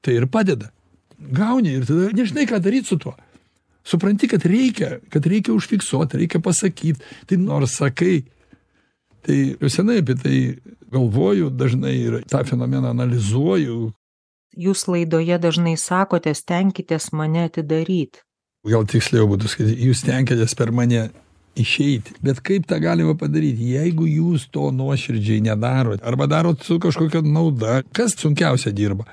Tai 0.04 0.16
ir 0.16 0.28
padeda. 0.32 0.72
Gauni 1.20 1.78
ir 1.78 1.88
tada 1.88 2.12
nežinai 2.16 2.48
ką 2.50 2.60
daryt 2.64 2.90
su 2.90 2.98
tuo. 3.00 3.16
Supranti 3.88 4.28
kad 4.28 4.44
reikia 4.44 5.00
kad 5.14 5.26
reikia 5.26 5.56
užfiksuot 5.56 6.18
reikia 6.20 6.44
pasakyt. 6.44 7.00
Tai 7.30 7.40
nors 7.40 7.78
sakai 7.80 8.26
tai 9.24 9.56
jau 9.56 9.72
senai 9.72 10.02
apie 10.04 10.18
tai 10.20 10.38
galvoju 10.92 11.54
dažnai 11.54 11.96
ir 11.96 12.20
tą 12.28 12.44
fenomeną 12.44 12.92
analizuoju 12.92 13.94
Jūs 14.58 14.88
laidoje 14.90 15.38
dažnai 15.38 15.76
sakote, 15.78 16.34
stenkitės 16.34 17.12
mane 17.14 17.46
atidaryti. 17.50 18.24
gal 18.66 18.86
tiksliau 18.86 19.28
būtų 19.30 19.48
sakyti 19.48 19.76
jūs 19.88 20.02
tenkitės 20.04 20.56
per 20.58 20.72
mane 20.72 21.10
išeiti. 21.56 22.16
Bet 22.22 22.42
kaip 22.46 22.68
tą 22.68 22.80
galima 22.82 23.16
padaryti 23.18 23.72
jeigu 23.76 24.08
jūs 24.08 24.50
to 24.52 24.70
nuoširdžiai 24.72 25.42
nedarot 25.46 26.04
arba 26.04 26.28
darot 26.28 26.64
su 26.64 26.80
kažkokia 26.80 27.22
nauda 27.24 27.82
kas 27.94 28.18
sunkiausia 28.20 28.72
dirba? 28.72 29.06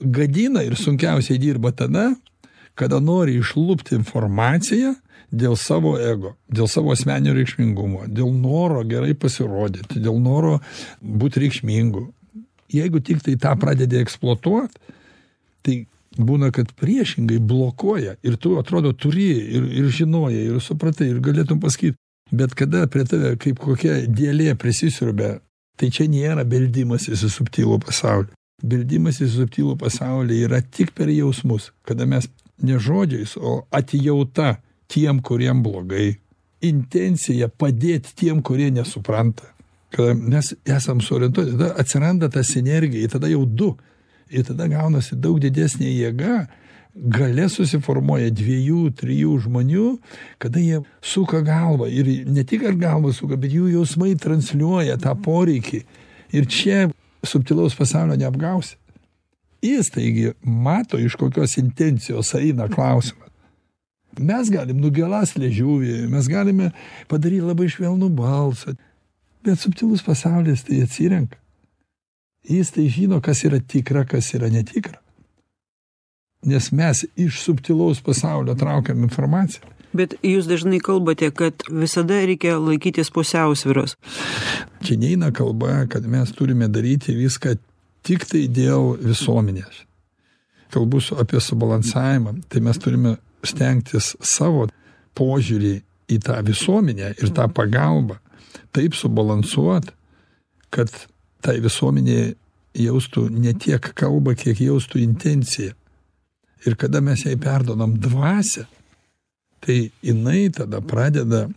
Gadina 0.00 0.64
ir 0.66 0.76
sunkiausiai 0.76 1.38
dirba 1.38 1.72
tada 1.72 2.10
kada 2.74 3.00
nori 3.00 3.36
išlupti 3.38 3.94
informaciją 3.98 4.94
dėl 5.32 5.56
savo 5.56 5.94
ego 6.00 6.34
dėl 6.52 6.68
savo 6.68 6.92
asmeninio 6.92 7.34
reikšmingumo 7.36 8.08
dėl 8.08 8.32
noro 8.32 8.82
gerai 8.88 9.14
pasirodyti 9.14 10.00
dėl 10.00 10.18
noro 10.20 10.58
būt 11.00 11.38
reikšmingu 11.42 12.06
jeigu 12.72 13.00
tiktai 13.04 13.36
tą 13.40 13.54
pradedi 13.60 14.00
eksploatuot 14.02 14.76
tai 15.62 15.84
būna 16.18 16.50
kad 16.52 16.72
priešingai 16.76 17.38
blokuoja 17.38 18.16
ir 18.22 18.36
tu 18.36 18.56
atrodo 18.60 18.92
turi 18.92 19.30
ir 19.56 19.68
ir 19.80 19.88
žinojai 20.00 20.44
ir 20.48 20.60
supratai 20.60 21.08
ir 21.12 21.20
galėtum 21.24 21.60
pasakyt 21.62 21.96
bet 22.32 22.54
kada 22.54 22.86
prie 22.86 23.04
tave 23.08 23.34
kaip 23.40 23.60
kokia 23.60 24.02
dėlė 24.08 24.54
prisisiurbia 24.60 25.38
tai 25.80 25.90
čia 25.90 26.08
nėra 26.10 26.44
beldimasis 26.44 27.24
į 27.24 27.30
subtilų 27.32 27.78
pasaulį. 27.86 28.32
Beldimasis 28.62 29.32
į 29.32 29.38
subtilų 29.40 29.76
pasaulį 29.80 30.42
yra 30.46 30.60
tik 30.62 30.92
per 30.96 31.10
jausmus 31.12 31.70
kada 31.88 32.06
mes 32.06 32.28
ne 32.62 32.78
žodžiais 32.78 33.36
o 33.36 33.62
atjauta 33.72 34.56
tiem 34.92 35.22
kuriem 35.24 35.62
blogai. 35.64 36.18
Intencija 36.62 37.48
padėt 37.48 38.12
tiem 38.14 38.42
kurie 38.44 38.70
nesupranta 38.70 39.48
kada 39.92 40.14
mes 40.14 40.54
esam 40.66 41.00
suorientuoti 41.04 41.56
tada 41.56 41.72
atsiranda 41.80 42.30
ta 42.32 42.42
sinergija 42.42 43.08
tada 43.12 43.30
jau 43.30 43.44
du. 43.46 43.74
Ir 44.32 44.46
tada 44.48 44.68
gaunasi 44.70 45.18
daug 45.20 45.40
didesnė 45.42 45.90
jėga 45.92 46.46
gale 46.92 47.46
susiformuoja 47.48 48.30
dviejų 48.36 48.90
trijų 49.00 49.38
žmonių 49.46 49.86
kada 50.42 50.60
jie 50.60 50.82
suka 51.00 51.40
galvą. 51.44 51.88
Ir 51.88 52.28
ne 52.28 52.44
tik 52.44 52.64
kad 52.66 52.78
galvą 52.80 53.12
suka 53.16 53.36
bet 53.40 53.52
jų 53.52 53.70
jausmai 53.76 54.14
transliuoja 54.20 54.98
tą 55.00 55.14
poreikį. 55.24 55.82
Ir 56.32 56.48
čia 56.48 56.86
subtilaus 57.24 57.76
pasaulio 57.76 58.16
neapgausi. 58.20 58.76
Jis 59.62 59.92
taigi 59.94 60.32
mato 60.42 60.98
iš 60.98 61.14
kokios 61.20 61.56
intencijos 61.60 62.34
eina 62.34 62.66
klausimas. 62.68 63.30
Mes 64.18 64.50
galim 64.52 64.80
nugelast 64.82 65.38
liežuvį 65.40 66.08
mes 66.12 66.26
galime 66.28 66.72
padaryt 67.08 67.46
labai 67.46 67.70
švelnų 67.72 68.10
balsą 68.12 68.74
bet 69.44 69.60
subtilus 69.60 70.02
pasaulis 70.02 70.64
tai 70.66 70.82
atsirenka. 70.82 71.38
Jis 72.48 72.72
tai 72.74 72.88
žino 72.90 73.20
kas 73.22 73.44
yra 73.46 73.60
tikra 73.60 74.04
kas 74.04 74.32
yra 74.34 74.50
netikra. 74.50 74.98
Nes 76.46 76.72
mes 76.72 77.04
iš 77.16 77.38
subtilaus 77.42 78.00
pasaulio 78.02 78.54
traukiam 78.58 79.04
informaciją. 79.06 79.68
Bet 79.92 80.16
jūs 80.24 80.48
dažnai 80.48 80.80
kalbate, 80.80 81.28
kad 81.30 81.62
visada 81.68 82.22
reikia 82.24 82.56
laikytis 82.58 83.12
pusiausviros. 83.12 83.96
čia 84.82 84.96
neina 84.96 85.30
kalba 85.32 85.86
kad 85.86 86.06
mes 86.06 86.32
turime 86.32 86.68
daryti 86.68 87.14
viską 87.14 87.54
tik 88.02 88.26
tai 88.26 88.48
dėl 88.48 88.96
visuomenės. 88.98 89.84
Kalbu 90.72 90.98
apie 91.20 91.40
subalansavimą. 91.40 92.34
Tai 92.48 92.60
mes 92.60 92.78
turime 92.78 93.16
stengtis 93.44 94.16
savo 94.20 94.66
požiūrį 95.14 95.74
į 96.08 96.18
tą 96.24 96.40
visuomenę 96.42 97.14
ir 97.22 97.30
tą 97.36 97.46
pagalbą 97.52 98.21
taip 98.72 98.96
subalansuot, 98.96 99.92
kad 100.72 100.90
tai 101.44 101.58
visuomenė 101.64 102.34
jaustų 102.78 103.26
ne 103.34 103.52
tiek 103.58 103.92
kalbą, 103.98 104.34
kiek 104.38 104.60
jaustų 104.64 105.02
intenciją. 105.02 105.74
Ir 106.66 106.76
kada 106.78 107.02
mes 107.02 107.24
jai 107.26 107.34
perdodam 107.40 107.96
dvasę, 107.98 108.68
tai 109.62 109.90
jinai 110.02 110.46
tada 110.54 110.80
pradeda 110.80 111.48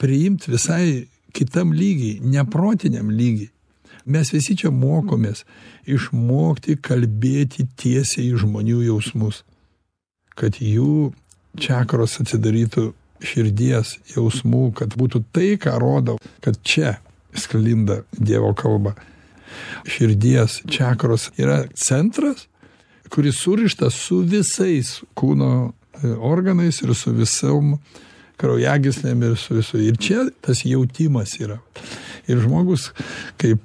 priimti 0.00 0.50
visai 0.52 1.06
kitam 1.36 1.74
lygiai, 1.76 2.20
neprotiniam 2.24 3.10
lygiai. 3.12 3.50
Mes 4.06 4.30
visi 4.30 4.54
čia 4.56 4.70
mokomės 4.70 5.42
išmokti 5.90 6.76
kalbėti 6.78 7.66
tiesiai 7.76 8.36
žmonių 8.38 8.84
jausmus, 8.86 9.42
kad 10.38 10.60
jų 10.62 11.10
čakros 11.58 12.20
atsidarytų 12.22 12.92
širdies 13.24 13.96
jausmų, 14.14 14.70
kad 14.76 14.96
būtų 14.98 15.22
tai, 15.34 15.54
ką 15.60 15.76
rodo, 15.82 16.16
kad 16.44 16.58
čia 16.66 16.96
sklinda 17.36 18.02
Dievo 18.12 18.52
kalba. 18.56 18.94
Širdies 19.88 20.60
čakros 20.70 21.30
yra 21.40 21.64
centras, 21.74 22.46
kuris 23.12 23.38
surištas 23.40 23.94
su 23.94 24.20
visais 24.26 24.98
kūno 25.16 25.50
e, 25.70 26.10
organais 26.16 26.82
ir 26.82 26.92
su 26.98 27.14
visom 27.14 27.76
kraujagyslėm 28.40 29.22
ir 29.30 29.36
su 29.40 29.56
visu. 29.56 29.80
Ir 29.80 29.96
čia 30.02 30.26
tas 30.44 30.64
jautimas 30.66 31.36
yra. 31.40 31.60
Ir 32.28 32.42
žmogus, 32.42 32.90
kaip 33.40 33.62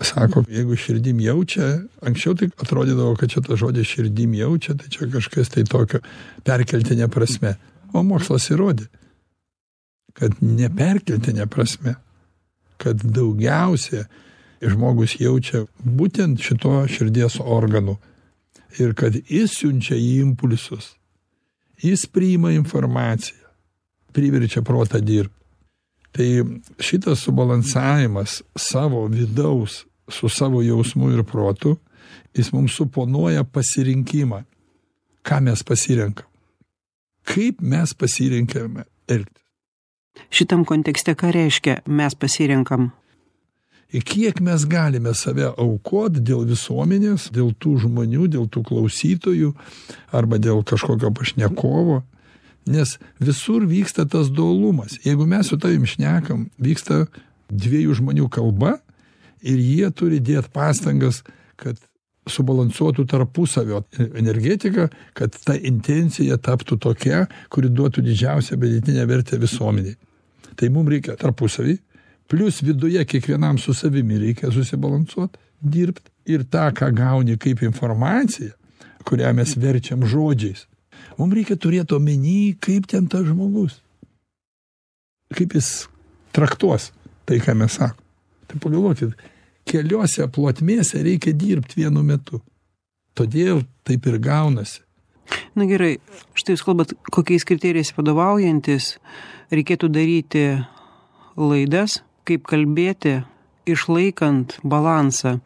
sako, 0.00 0.42
jeigu 0.48 0.76
širdim 0.80 1.20
jaučia, 1.20 1.68
anksčiau 2.06 2.34
tai 2.38 2.48
atrodydavo, 2.56 3.14
kad 3.20 3.30
čia 3.32 3.42
tas 3.44 3.60
žodis 3.60 3.88
širdim 3.88 4.34
jaučia, 4.38 4.74
tai 4.80 4.88
čia 4.92 5.10
kažkas 5.12 5.52
tai 5.52 5.66
tokio 5.68 6.00
perkeltinė 6.46 7.10
prasme. 7.12 7.56
O 7.92 8.02
mokslas 8.06 8.50
įrodė, 8.52 8.86
kad 10.14 10.36
neperkeltinė 10.42 11.46
prasme, 11.50 11.96
kad 12.80 13.02
daugiausia 13.02 14.06
žmogus 14.60 15.16
jaučia 15.20 15.64
būtent 15.80 16.40
šito 16.44 16.82
širdies 16.90 17.40
organų 17.40 17.96
ir 18.78 18.94
kad 18.94 19.16
jis 19.26 19.56
siunčia 19.58 19.98
impulsus, 19.98 20.94
jis 21.82 22.06
priima 22.06 22.52
informaciją, 22.54 23.48
priverčia 24.12 24.62
protą 24.62 25.00
dirbti. 25.00 25.36
Tai 26.10 26.26
šitas 26.82 27.22
subalansavimas 27.22 28.40
savo 28.58 29.04
vidaus 29.06 29.84
su 30.10 30.28
savo 30.28 30.62
jausmu 30.62 31.12
ir 31.14 31.22
protu, 31.24 31.76
jis 32.34 32.50
mums 32.52 32.74
suponuoja 32.74 33.44
pasirinkimą, 33.44 34.42
ką 35.22 35.38
mes 35.46 35.62
pasirenkam, 35.62 36.26
kaip 37.30 37.60
mes 37.62 37.94
pasirinkame 37.94 38.86
elgtis. 39.08 39.44
Šitam 40.30 40.64
kontekste 40.66 41.14
ką 41.18 41.30
reiškia 41.34 41.80
mes 41.86 42.16
pasirenkam? 42.18 42.90
Ir 43.90 44.04
kiek 44.06 44.38
mes 44.46 44.64
galime 44.70 45.10
save 45.18 45.48
aukot 45.58 46.20
dėl 46.22 46.44
visuomenės, 46.46 47.26
dėl 47.34 47.50
tų 47.58 47.74
žmonių, 47.86 48.28
dėl 48.30 48.46
tų 48.46 48.62
klausytojų 48.68 49.50
arba 50.14 50.38
dėl 50.38 50.62
kažkokio 50.66 51.10
pašnekovo. 51.14 52.04
Nes 52.70 52.98
visur 53.18 53.64
vyksta 53.66 54.04
tas 54.06 54.30
dualumas. 54.30 55.00
Jeigu 55.02 55.26
mes 55.26 55.50
su 55.50 55.58
tavim 55.58 55.88
šnekam, 55.90 56.46
vyksta 56.60 57.08
dviejų 57.50 57.98
žmonių 57.98 58.28
kalba 58.30 58.76
ir 59.42 59.58
jie 59.58 59.90
turi 59.90 60.20
dėti 60.22 60.52
pastangas, 60.54 61.24
kad 61.58 61.80
subalansuotų 62.28 63.06
tarpusavio 63.08 63.82
energetiką, 63.98 64.88
kad 65.16 65.36
ta 65.44 65.56
intencija 65.56 66.36
taptų 66.38 66.78
tokia, 66.84 67.24
kuri 67.52 67.70
duotų 67.72 68.04
didžiausią 68.04 68.58
pridėtinę 68.60 69.06
vertę 69.08 69.38
visuomeniai. 69.40 69.96
Tai 70.56 70.68
mums 70.74 70.92
reikia 70.92 71.16
tarpusavį, 71.20 71.78
plus 72.30 72.60
viduje 72.62 73.04
kiekvienam 73.08 73.58
su 73.58 73.74
savimi 73.74 74.18
reikia 74.20 74.52
susibalansuot, 74.52 75.38
dirbt 75.60 76.10
ir 76.28 76.44
tą, 76.44 76.68
ką 76.76 76.90
gauni 76.94 77.38
kaip 77.40 77.62
informaciją, 77.64 78.52
kurią 79.08 79.32
mes 79.36 79.56
verčiam 79.56 80.04
žodžiais. 80.06 80.66
Mums 81.18 81.34
reikia 81.36 81.56
turėti 81.56 81.96
omeny, 81.96 82.54
kaip 82.60 82.86
ten 82.90 83.08
tas 83.10 83.26
žmogus, 83.26 83.80
kaip 85.36 85.56
jis 85.56 85.88
traktuos 86.36 86.90
tai, 87.26 87.40
ką 87.42 87.56
mes 87.58 87.80
sakom. 87.80 88.06
Tai 88.50 88.58
pagalvokit, 88.58 89.14
keliose 89.68 90.26
plotmėse 90.32 91.02
reikia 91.04 91.34
dirbti 91.36 91.82
vienu 91.82 92.04
metu. 92.06 92.40
Todėl 93.14 93.64
taip 93.84 94.06
ir 94.06 94.18
gaunasi. 94.22 94.82
Na 95.54 95.66
gerai, 95.68 95.98
štai 96.34 96.56
jūs 96.56 96.64
kalbat, 96.66 96.94
kokiais 97.14 97.46
kriterijais 97.46 97.92
vadovaujantis 97.94 98.96
reikėtų 99.54 99.90
daryti 99.92 100.44
laidas, 101.38 102.00
kaip 102.26 102.46
kalbėti, 102.50 103.20
išlaikant 103.70 104.58
balansą 104.66 105.38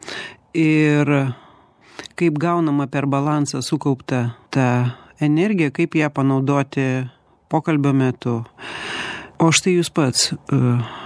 ir 0.57 1.11
kaip 2.17 2.39
gaunama 2.41 2.87
per 2.91 3.09
balansą 3.11 3.61
sukaupta 3.65 4.35
ta 4.53 4.67
energija, 5.21 5.71
kaip 5.71 5.95
ją 5.95 6.09
panaudoti 6.13 7.05
pokalbio 7.49 7.93
metu. 7.93 8.39
O 9.39 9.51
štai 9.51 9.75
jūs 9.77 9.91
pats, 9.93 10.31
uh, 10.33 11.04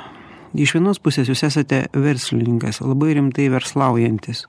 iš 0.53 0.75
vienos 0.77 0.99
pusės 1.03 1.29
jūs 1.29 1.43
esate 1.47 1.85
verslininkas, 1.93 2.81
labai 2.81 3.13
rimtai 3.17 3.49
verslaujantis, 3.53 4.45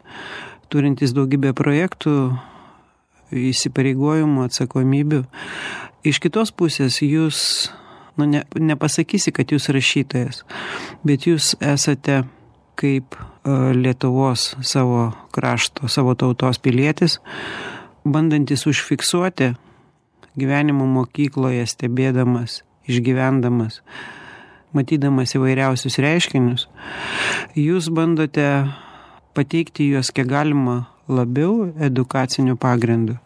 turintis 0.72 1.14
daugybę 1.16 1.52
projektų, 1.56 2.14
įsipareigojimų, 3.30 4.46
atsakomybių. 4.48 5.22
Iš 6.06 6.20
kitos 6.24 6.50
pusės 6.56 7.00
jūs, 7.04 7.70
nu, 8.18 8.26
ne, 8.26 8.44
nepasakysi, 8.56 9.32
kad 9.36 9.52
jūs 9.52 9.70
rašytojas, 9.74 10.44
bet 11.06 11.28
jūs 11.28 11.54
esate 11.60 12.22
kaip 12.80 13.16
uh, 13.18 13.70
Lietuvos 13.76 14.54
savo 14.64 15.10
krašto, 15.34 15.88
savo 15.92 16.16
tautos 16.16 16.58
pilietis, 16.62 17.18
bandantis 18.08 18.64
užfiksuoti 18.70 19.52
gyvenimo 20.40 20.86
mokykloje, 20.88 21.66
stebėdamas, 21.68 22.62
išgyvendamas, 22.88 23.80
matydamas 24.76 25.34
įvairiausius 25.36 25.98
reiškinius, 26.02 26.68
jūs 27.58 27.90
bandote 27.94 28.46
pateikti 29.36 29.90
juos 29.90 30.10
kiek 30.14 30.28
galima 30.30 30.84
labiau 31.10 31.70
edukaciniu 31.82 32.56
pagrindu. 32.60 33.16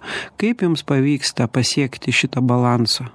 Kaip 0.40 0.64
jums 0.64 0.84
pavyksta 0.86 1.48
pasiekti 1.52 2.12
šitą 2.14 2.42
balansą? 2.44 3.08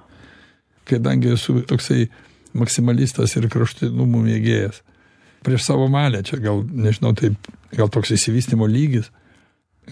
Kadangi 0.90 1.32
esu 1.34 1.60
toksai 1.66 2.08
maksimalistas 2.56 3.36
ir 3.38 3.48
kraštutinumų 3.50 4.24
mėgėjas. 4.26 4.80
Prieš 5.46 5.64
savo 5.70 5.86
malę 5.90 6.22
čia 6.26 6.38
gal, 6.42 6.62
nežinau, 6.66 7.14
taip, 7.16 7.50
gal 7.72 7.90
toks 7.92 8.12
įsivystimo 8.16 8.66
lygis, 8.68 9.08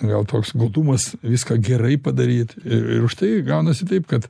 gal 0.02 0.26
toks 0.28 0.52
godumas 0.58 1.12
viską 1.22 1.56
gerai 1.64 1.96
padaryti. 2.02 2.60
Ir, 2.66 2.88
ir 2.98 3.06
už 3.06 3.16
tai 3.20 3.30
gaunasi 3.46 3.88
taip, 3.88 4.08
kad 4.10 4.28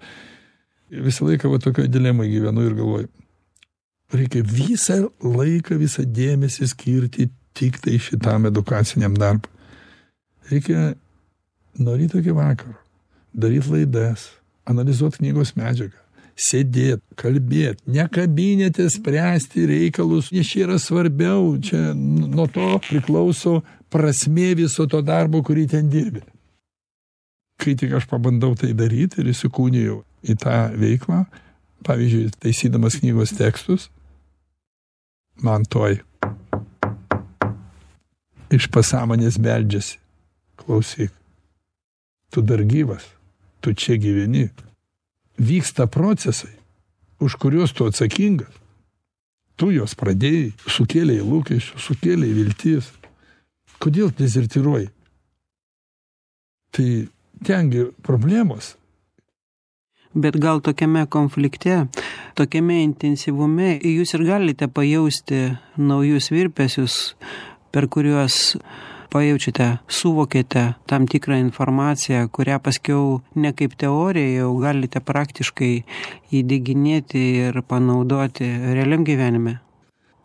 visą 0.89 1.27
laiką 1.29 1.51
va 1.53 1.61
tokioje 1.63 1.91
dilemoje 1.93 2.37
gyvenu 2.37 2.69
ir 2.69 2.77
galvoju, 2.79 3.11
reikia 4.15 4.43
visą 4.45 4.99
laiką, 5.23 5.79
visą 5.81 6.05
dėmesį 6.05 6.71
skirti 6.73 7.29
tik 7.59 7.81
tai 7.85 7.99
šitam 8.01 8.49
edukaciniam 8.49 9.17
darbui. 9.19 9.51
Reikia 10.49 10.95
nuo 11.79 11.97
ryto 11.99 12.23
iki 12.23 12.33
vakaro 12.33 12.79
daryt 13.35 13.69
laidas 13.71 14.31
analizuot 14.69 15.19
knygos 15.21 15.55
medžiagą 15.59 15.99
sėdėt 16.39 17.03
kalbėt 17.19 17.83
ne 17.91 18.07
kabinete 18.15 18.87
spręsti 18.93 19.67
reikalus 19.69 20.31
nes 20.35 20.47
čia 20.47 20.67
yra 20.69 20.79
svarbiau 20.83 21.57
čia 21.63 21.93
nuo 21.97 22.47
to 22.55 22.71
priklauso 22.87 23.59
prasmė 23.93 24.53
viso 24.59 24.87
to 24.87 25.01
darbo 25.03 25.43
kurį 25.43 25.67
ten 25.75 25.89
dirbi. 25.91 26.23
Kai 27.59 27.75
tik 27.75 27.97
aš 27.99 28.07
pabandau 28.07 28.55
tai 28.55 28.71
daryt 28.77 29.17
ir 29.19 29.33
įsikūnijau 29.33 30.03
į 30.23 30.39
tą 30.39 30.59
veiklą 30.79 31.25
pavyzdžiui 31.87 32.31
taisydamas 32.39 33.01
knygos 33.03 33.35
tekstus 33.39 33.89
man 35.45 35.65
toj 35.69 36.01
iš 38.55 38.69
pasąmonės 38.73 39.39
beldžiasi 39.43 39.99
klausyk, 40.59 41.13
tu 42.33 42.43
dar 42.43 42.63
gyvas, 42.65 43.05
tu 43.61 43.75
čia 43.75 43.97
gyveni. 44.01 44.49
Vyksta 45.39 45.87
procesai, 45.87 46.51
už 47.23 47.39
kuriuos 47.39 47.73
tu 47.73 47.87
atsakingas. 47.87 48.51
Tu 49.59 49.73
juos 49.75 49.95
pradėjai, 49.99 50.53
sukėlėjai 50.71 51.25
lūkesčių, 51.27 51.81
sukėlėjai 51.83 52.35
vilties. 52.37 52.91
Kodėl 53.83 54.13
dezertiruoji? 54.15 54.91
Tai 56.75 56.89
tengi 57.47 57.89
problemos. 58.07 58.77
Bet 60.19 60.35
gal 60.43 60.59
tokiame 60.65 61.05
konflikte, 61.07 61.85
tokiame 62.35 62.81
intensyvume 62.83 63.77
jūs 63.79 64.17
ir 64.17 64.25
galite 64.27 64.67
pajausti 64.67 65.45
naujus 65.79 66.33
virpesius, 66.35 66.97
per 67.71 67.87
kuriuos 67.87 68.57
pajaučiate 69.13 69.69
suvokiate 69.89 70.65
tam 70.91 71.07
tikrą 71.07 71.39
informaciją 71.45 72.25
kurią 72.35 72.59
paskiau 72.65 73.21
ne 73.35 73.53
kaip 73.53 73.77
teoriją 73.79 74.33
jau 74.41 74.51
galite 74.65 75.01
praktiškai 75.11 75.71
įdieginėti 76.41 77.23
ir 77.45 77.61
panaudoti 77.63 78.49
realiam 78.75 79.07
gyvenime. 79.07 79.59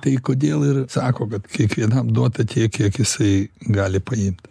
Tai 0.04 0.16
kodėl 0.30 0.66
ir 0.72 0.82
sako 0.92 1.30
kad 1.36 1.46
kiekvienam 1.48 2.10
duota 2.18 2.44
tiek 2.44 2.74
kiek 2.74 2.98
jisai 3.00 3.36
gali 3.70 4.02
paimt 4.04 4.50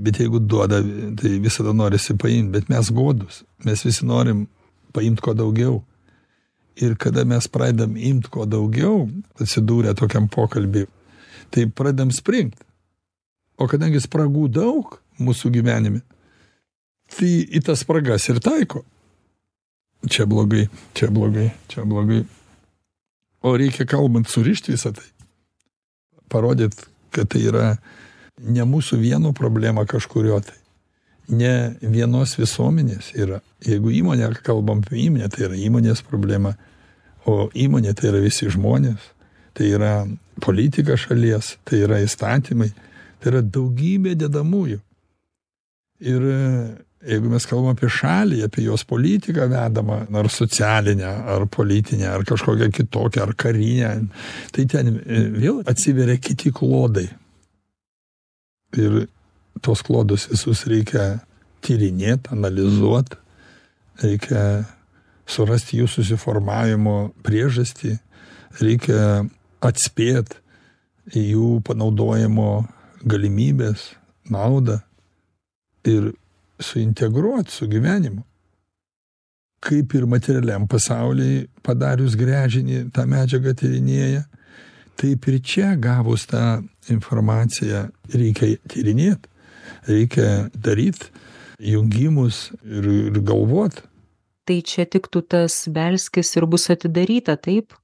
bet 0.00 0.20
jeigu 0.20 0.40
duoda 0.40 0.80
tai 1.20 1.38
visada 1.38 1.72
norisi 1.76 2.16
paimt 2.16 2.52
bet 2.54 2.68
mes 2.72 2.90
godūs. 2.94 3.42
Mes 3.64 3.84
visi 3.84 4.06
norim 4.08 4.46
paimt 4.96 5.20
kuo 5.20 5.34
daugiau. 5.36 5.80
Ir 6.80 6.96
kada 6.96 7.26
mes 7.28 7.48
pradedam 7.52 7.96
imt 7.96 8.30
kuo 8.32 8.46
daugiau 8.48 9.04
atsidūrę 9.40 9.92
tokiam 9.98 10.30
pokalby 10.32 10.86
tai 11.50 11.66
pradedam 11.66 12.12
springt. 12.14 12.56
O 13.60 13.68
kadangi 13.68 14.00
spragų 14.00 14.46
daug 14.54 14.96
mūsų 15.20 15.52
gyvenime 15.58 16.00
tai 17.10 17.32
į 17.44 17.60
tas 17.66 17.82
spragas 17.84 18.28
ir 18.30 18.40
taiko. 18.40 18.84
Čia 20.08 20.24
blogai 20.30 20.68
čia 20.96 21.10
blogai 21.12 21.50
čia 21.68 21.84
blogai. 21.84 22.22
O 23.44 23.52
reikia 23.56 23.84
kalbant 23.88 24.30
surišt 24.30 24.70
visa 24.72 24.94
tai. 24.96 25.08
Parodyt 26.32 26.86
kad 27.10 27.28
tai 27.28 27.42
yra 27.50 27.76
ne 28.40 28.64
mūsų 28.66 28.98
vieno 29.00 29.32
problema 29.36 29.84
kažkurio 29.88 30.40
tai. 30.44 30.56
Ne 31.30 31.76
vienos 31.80 32.34
visuomenės 32.38 33.12
yra. 33.14 33.38
Jeigu 33.62 33.92
įmonė 34.00 34.32
kalbam 34.42 34.80
apie 34.82 34.98
įmonę 35.04 35.28
tai 35.30 35.46
yra 35.46 35.58
įmonės 35.68 36.02
problema 36.02 36.56
o 37.30 37.48
įmonė 37.54 37.94
tai 37.94 38.10
yra 38.10 38.22
visi 38.24 38.50
žmonės. 38.50 39.10
Tai 39.54 39.66
yra 39.66 39.94
politika 40.42 40.96
šalies 40.98 41.56
tai 41.68 41.84
yra 41.86 42.00
įstatymai 42.02 42.70
tai 43.20 43.34
yra 43.34 43.42
daugybė 43.44 44.16
dedamųjų. 44.18 44.80
Ir 46.00 46.26
jeigu 47.04 47.30
mes 47.32 47.46
kalbam 47.48 47.76
apie 47.76 47.88
šalį 47.92 48.42
apie 48.46 48.64
jos 48.64 48.84
politiką 48.88 49.46
vedamą 49.50 50.02
ar 50.20 50.28
socialinę 50.32 51.08
ar 51.34 51.46
politinę 51.52 52.08
ar 52.10 52.24
kažkokią 52.28 52.70
kitokią 52.76 53.24
ar 53.24 53.34
karinę 53.36 53.92
tai 54.52 54.66
ten 54.68 54.98
vėl 55.36 55.62
atsiveria 55.68 56.18
kiti 56.20 56.52
klodai 56.52 57.06
ir 58.78 59.06
tuos 59.62 59.82
klodus 59.86 60.28
visus 60.30 60.66
reikia 60.70 61.20
tyrinėt 61.64 62.30
analizuot 62.34 63.16
reikia 64.02 64.44
surast 65.30 65.74
jų 65.74 65.88
susiformavimo 65.90 67.10
priežastį 67.26 67.96
reikia 68.60 69.26
atspėt 69.62 70.38
jų 71.14 71.60
panaudojimo 71.66 72.64
galimybes 73.04 73.90
naudą 74.30 74.80
ir 75.84 76.12
suintegruot 76.60 77.48
su 77.48 77.66
gyvenimu. 77.70 78.22
Kaip 79.60 79.94
ir 79.94 80.06
materialiam 80.08 80.66
pasauly 80.68 81.48
padarius 81.64 82.16
gręžinį 82.16 82.86
tą 82.96 83.04
medžiagą 83.08 83.54
tyrinėja 83.56 84.24
taip 84.98 85.28
ir 85.28 85.40
čia 85.44 85.74
gavus 85.76 86.26
tą 86.30 86.62
informaciją 86.90 87.88
reikia 88.14 88.56
tyrinėt 88.70 89.30
reikia 89.88 90.50
daryt 90.54 91.10
jungimus 91.60 92.50
ir 92.64 92.88
ir 93.10 93.20
galvot. 93.24 93.82
Tai 94.48 94.58
čia 94.66 94.86
tiktų 94.88 95.22
tas 95.28 95.62
belskis 95.70 96.32
ir 96.36 96.46
bus 96.50 96.70
atidaryta 96.72 97.36
taip? 97.36 97.74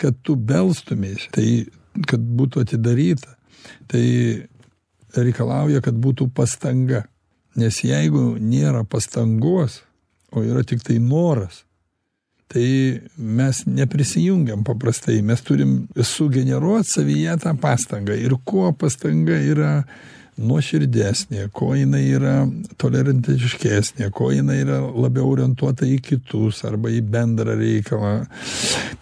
Kad 0.00 0.20
tu 0.22 0.36
belstumeis 0.36 1.28
tai 1.34 1.66
kad 2.08 2.22
būtų 2.22 2.64
atidaryta 2.64 3.36
tai 3.90 4.04
reikalauja 5.14 5.82
kad 5.84 5.94
būtų 5.94 6.30
pastanga. 6.34 7.04
Nes 7.54 7.84
jeigu 7.86 8.34
nėra 8.42 8.82
pastangos 8.82 9.82
o 10.34 10.42
yra 10.42 10.64
tiktai 10.66 10.98
noras 10.98 11.62
tai 12.54 13.00
mes 13.18 13.62
neprisijungiam 13.66 14.62
paprastai. 14.64 15.18
Mes 15.26 15.42
turim 15.42 15.88
sugeneruot 15.98 16.86
savyje 16.86 17.34
tą 17.42 17.54
pastangą. 17.58 18.14
Ir 18.14 18.36
kuo 18.46 18.70
pastanga 18.78 19.34
yra 19.42 19.72
nuoširdesnė 20.38 21.48
kuo 21.54 21.74
jinai 21.78 22.02
yra 22.16 22.34
tolerantiškesnė 22.82 24.08
kuo 24.14 24.32
jinai 24.34 24.60
yra 24.64 24.80
labiau 24.82 25.28
orientuota 25.30 25.86
į 25.86 26.00
kitus 26.02 26.64
arba 26.66 26.90
į 26.90 27.04
bendrą 27.06 27.54
reikalą 27.58 28.14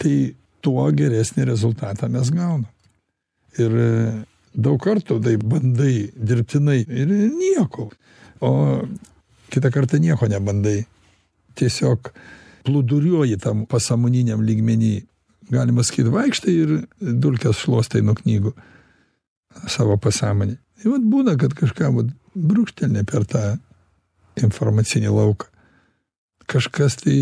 tai 0.00 0.16
tuo 0.62 0.84
geresnį 0.92 1.46
rezultatą 1.48 2.10
mes 2.12 2.28
gaunam. 2.32 2.66
Ir 3.60 3.72
daug 4.52 4.78
kartų 4.80 5.18
taip 5.24 5.44
bandai 5.48 6.10
dirbtinai 6.16 6.82
ir 6.84 7.10
nieko. 7.32 7.88
O 8.44 8.52
kitą 9.52 9.72
kartą 9.72 10.00
nieko 10.00 10.28
nebandai. 10.30 10.82
Tiesiog 11.56 12.12
plūduriuoji 12.66 13.38
tam 13.42 13.66
pasąmoniniam 13.66 14.42
lygmeny. 14.46 15.02
Galima 15.52 15.84
sakyt 15.84 16.08
vaikštai 16.12 16.52
ir 16.54 16.74
dulkes 17.00 17.60
šluostai 17.64 18.02
nuo 18.06 18.14
knygų 18.16 18.54
savo 19.68 19.98
pasąmonėj 20.00 20.56
ir 20.82 20.92
vat 20.94 21.08
būna 21.14 21.36
kad 21.40 21.54
kažką 21.58 21.90
vat 21.96 22.12
brūkštelni 22.32 23.04
per 23.08 23.26
tą 23.28 23.42
informacinį 24.40 25.12
lauką. 25.12 25.50
Kažkas 26.48 26.96
tai 27.02 27.18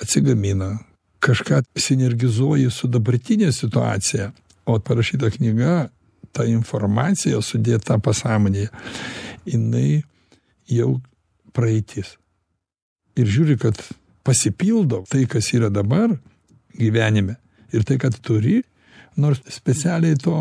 atsigamina 0.00 0.74
kažką 1.22 1.62
sinergizuoji 1.78 2.70
su 2.70 2.88
dabartine 2.88 3.52
situacija 3.52 4.32
o 4.64 4.78
parašyta 4.78 5.30
knyga 5.30 5.88
ta 6.32 6.44
informacija 6.48 7.40
sudėta 7.42 7.98
pasąmonėje 8.02 8.70
jinai 9.46 10.02
jau 10.70 10.96
praeitis. 11.52 12.16
Ir 13.18 13.28
žiūri 13.28 13.58
kad 13.60 13.78
pasipildo 14.24 15.02
tai 15.10 15.26
kas 15.26 15.52
yra 15.56 15.70
dabar 15.70 16.14
gyvenime 16.78 17.36
ir 17.72 17.84
tai 17.84 17.98
kad 17.98 18.16
turi 18.22 18.62
nors 19.16 19.42
specialiai 19.48 20.16
to 20.16 20.32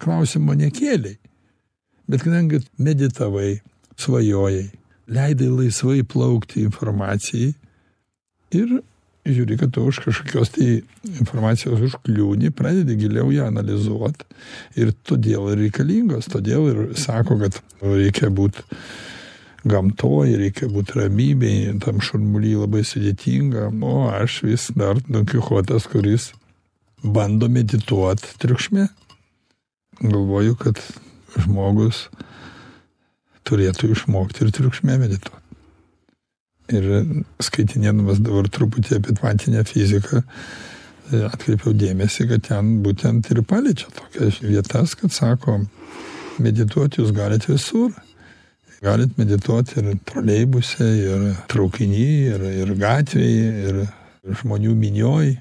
klausimo 0.00 0.54
nekėlei. 0.56 1.18
Bet 2.08 2.24
kadangi 2.24 2.62
meditavai 2.78 3.58
svajojai 4.00 4.70
leidai 5.08 5.50
laisvai 5.52 6.02
plaukti 6.08 6.64
informacijai 6.64 7.52
ir 8.56 8.74
žiūri 9.24 9.56
kad 9.60 9.72
tu 9.72 9.84
už 9.88 10.02
kažkokios 10.04 10.52
tai 10.52 10.68
informacijos 11.08 11.80
užkliūni 11.86 12.52
pradedi 12.56 12.96
giliau 13.00 13.30
ją 13.32 13.48
analizuot 13.48 14.24
ir 14.80 14.92
todėl 15.08 15.48
reikalingos 15.56 16.28
todėl 16.32 16.68
ir 16.72 16.82
sako 17.00 17.38
kad 17.40 17.60
reikia 17.80 18.28
būt 18.32 18.60
gamtoj 19.68 20.36
reikia 20.40 20.68
būt 20.72 20.94
ramybėj 20.98 21.78
tam 21.84 22.00
šurmuly 22.04 22.54
labai 22.58 22.84
sudėtinga. 22.86 23.70
O 23.84 24.08
aš 24.12 24.42
vis 24.46 24.68
dar 24.76 25.00
donkichotas 25.08 25.88
kuris 25.90 26.32
bando 27.04 27.48
medituot 27.52 28.22
triukšme. 28.42 28.88
Galvoju 30.02 30.58
kad 30.60 30.80
žmogus 31.38 32.08
turėtų 33.44 33.92
išmokt 33.94 34.40
ir 34.42 34.52
triukšme 34.54 34.98
medituot. 35.00 35.40
Ir 36.72 36.86
skaitinėdamas 37.44 38.22
dabar 38.24 38.48
truputį 38.48 38.96
apie 38.96 39.16
kvantinę 39.18 39.66
fiziką 39.68 40.22
atkreipiau 41.12 41.74
dėmesį 41.76 42.28
kad 42.30 42.46
ten 42.48 42.78
būtent 42.84 43.28
ir 43.32 43.42
paliečia 43.44 43.90
tokias 43.92 44.40
vietas 44.40 44.94
kad 44.96 45.12
sako 45.12 45.58
medituot 46.40 46.96
jūs 46.96 47.12
galit 47.12 47.44
visur 47.50 47.92
galit 48.84 49.16
medituot 49.18 49.72
ir 49.78 49.94
troleibuse 50.08 50.84
ir 50.84 51.24
traukiny 51.50 52.04
ir 52.34 52.44
ir 52.50 52.74
gatvėj 52.80 53.36
ir 53.70 53.80
žmonių 54.42 54.76
minioj. 54.78 55.34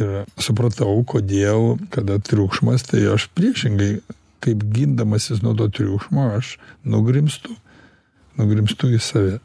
Ir 0.00 0.12
supratau 0.40 0.94
kodėl 1.04 1.76
kada 1.92 2.16
triukšmas 2.24 2.86
tai 2.88 3.04
aš 3.12 3.28
priešingai 3.36 3.98
kaip 4.42 4.64
gindamasis 4.72 5.42
nuo 5.44 5.52
to 5.58 5.68
triukšmo 5.68 6.30
aš 6.38 6.56
nugrimztu 6.88 7.52
nugrimztu 8.40 8.92
į 8.96 9.00
save. 9.02 9.38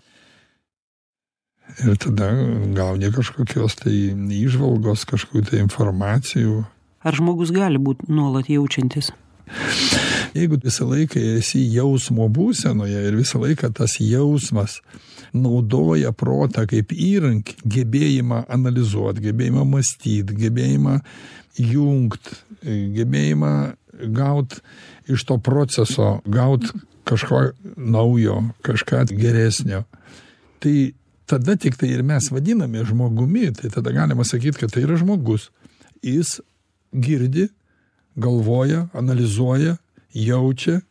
Ir 1.84 2.00
tada 2.00 2.32
gauni 2.78 3.12
kažkokios 3.12 3.76
tai 3.84 3.94
įžvalgos 4.40 5.04
kažkokių 5.10 5.44
tai 5.52 5.62
informacijų. 5.66 6.62
Ar 7.04 7.20
žmogus 7.20 7.52
gali 7.54 7.82
būt 7.82 8.08
nuolat 8.08 8.48
jaučiantis 8.50 9.12
jeigu 10.36 10.60
visą 10.64 10.88
laiką 10.90 11.22
esi 11.38 11.64
jausmo 11.74 12.28
būsenoje 12.34 13.04
ir 13.08 13.18
visą 13.20 13.42
laiką 13.44 13.72
tas 13.78 13.98
jausmas 14.02 14.80
naudoja 15.36 16.14
protą 16.16 16.66
kaip 16.70 16.94
įrankį 16.94 17.58
gebėjimą 17.78 18.44
analizuot 18.58 19.22
gebėjimą 19.24 19.66
mąstyt 19.68 20.34
gebėjimą 20.38 21.00
jungt 21.62 22.34
gebėjimą 22.64 23.54
gaut 24.14 24.60
iš 25.10 25.26
to 25.28 25.40
proceso 25.44 26.18
gaut 26.26 26.70
kažko 27.08 27.52
naujo 27.78 28.42
kažką 28.68 29.06
geresnio 29.16 29.84
tai 30.60 30.94
tada 31.28 31.58
tiktai 31.60 31.92
ir 31.92 32.04
mes 32.08 32.32
vadiname 32.32 32.86
žmogumi 32.88 33.52
tai 33.56 33.70
tada 33.70 33.92
galima 33.92 34.24
sakyt 34.24 34.58
kad 34.58 34.72
tai 34.72 34.86
yra 34.88 34.98
žmogus. 34.98 35.50
Jis 36.04 36.40
girdi 36.94 37.50
galvoja 38.16 38.88
analizuoja 38.94 39.76
jaučia. 40.26 40.82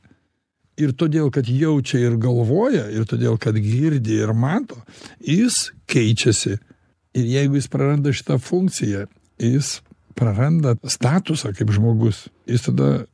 Ir 0.77 0.93
todėl 0.93 1.31
kad 1.33 1.49
jaučia 1.49 2.03
ir 2.05 2.19
galvoja 2.21 2.85
ir 2.93 3.07
todėl 3.09 3.39
kad 3.41 3.57
girdi 3.57 4.19
ir 4.21 4.35
mato 4.37 4.77
jis 5.25 5.71
keičiasi. 5.89 6.59
Ir 7.17 7.29
jeigu 7.33 7.57
jis 7.57 7.69
praranda 7.73 8.12
šitą 8.12 8.37
funkciją 8.37 9.07
jis 9.41 9.79
praranda 10.17 10.75
statusą 10.85 11.55
kaip 11.57 11.73
žmogus 11.73 12.27
jis 12.49 12.69
tada 12.69 13.07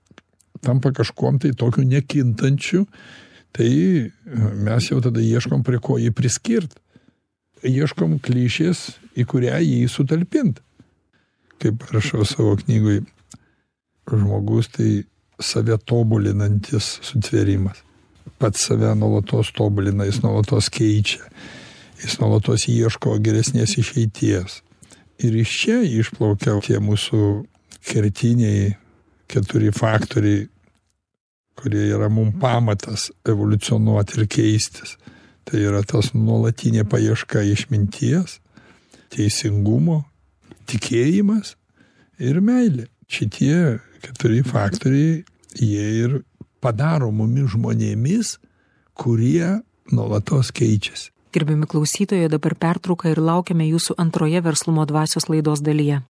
tampa 0.63 0.91
kažkuom 0.95 1.39
tai 1.43 1.53
tokiu 1.59 1.87
nekintančiu 1.87 2.87
tai 3.53 3.71
mes 4.57 4.89
jau 4.89 5.01
tada 5.05 5.21
ieškom 5.21 5.63
prie 5.67 5.79
ko 5.83 5.99
jį 6.01 6.11
priskirt. 6.17 6.79
Ieškom 7.63 8.17
klišės 8.25 8.89
į 9.15 9.27
kurią 9.29 9.61
jį 9.63 9.87
sutalpint. 9.93 10.59
Kaip 11.63 11.85
rašau 11.93 12.25
savo 12.27 12.57
knygoj 12.59 13.03
žmogus 14.11 14.73
tai 14.73 15.05
save 15.43 15.79
tobulinantis 15.89 16.99
sutvėrimas. 17.05 17.83
Pats 18.39 18.69
save 18.69 18.95
nuolatos 18.99 19.53
tobulina 19.57 20.07
jis 20.09 20.23
nuolatos 20.23 20.71
keičia 20.73 21.27
jis 22.03 22.19
nuolatos 22.19 22.67
ieško 22.71 23.19
geresnės 23.23 23.77
išeities. 23.79 24.61
Ir 25.23 25.37
iš 25.39 25.51
čia 25.61 25.79
išplaukia 25.87 26.57
tie 26.65 26.81
mūsų 26.83 27.21
kertiniai 27.87 28.73
keturi 29.31 29.71
faktoriai 29.75 30.49
kurie 31.59 31.85
yra 31.95 32.09
mum 32.11 32.33
pamatas 32.41 33.11
evoliucionuot 33.29 34.17
ir 34.17 34.27
keistis. 34.31 34.97
Tai 35.47 35.61
yra 35.61 35.83
tas 35.87 36.13
nuolatinė 36.15 36.85
paieška 36.89 37.43
išminties 37.53 38.39
teisingumo 39.13 40.03
tikėjimas 40.71 41.57
ir 42.23 42.41
meilė. 42.41 42.89
Šitie 43.13 43.79
keturi 44.03 44.41
faktoriai 44.47 45.21
jie 45.59 45.89
ir 46.05 46.21
padaro 46.63 47.11
mumis 47.11 47.53
žmonėmis 47.57 48.37
kurie 48.95 49.63
nuolatos 49.93 50.53
keičiasi 50.55 51.11
gerbiami 51.33 51.67
klausytojai 51.67 52.31
dabar 52.33 52.55
pertrauka 52.55 53.13
ir 53.13 53.21
laukiame 53.21 53.67
jūsų 53.73 53.99
antroje 53.99 54.43
verslumo 54.45 54.87
dvasios 54.89 55.29
laidos 55.33 55.65
dalyje 55.65 56.03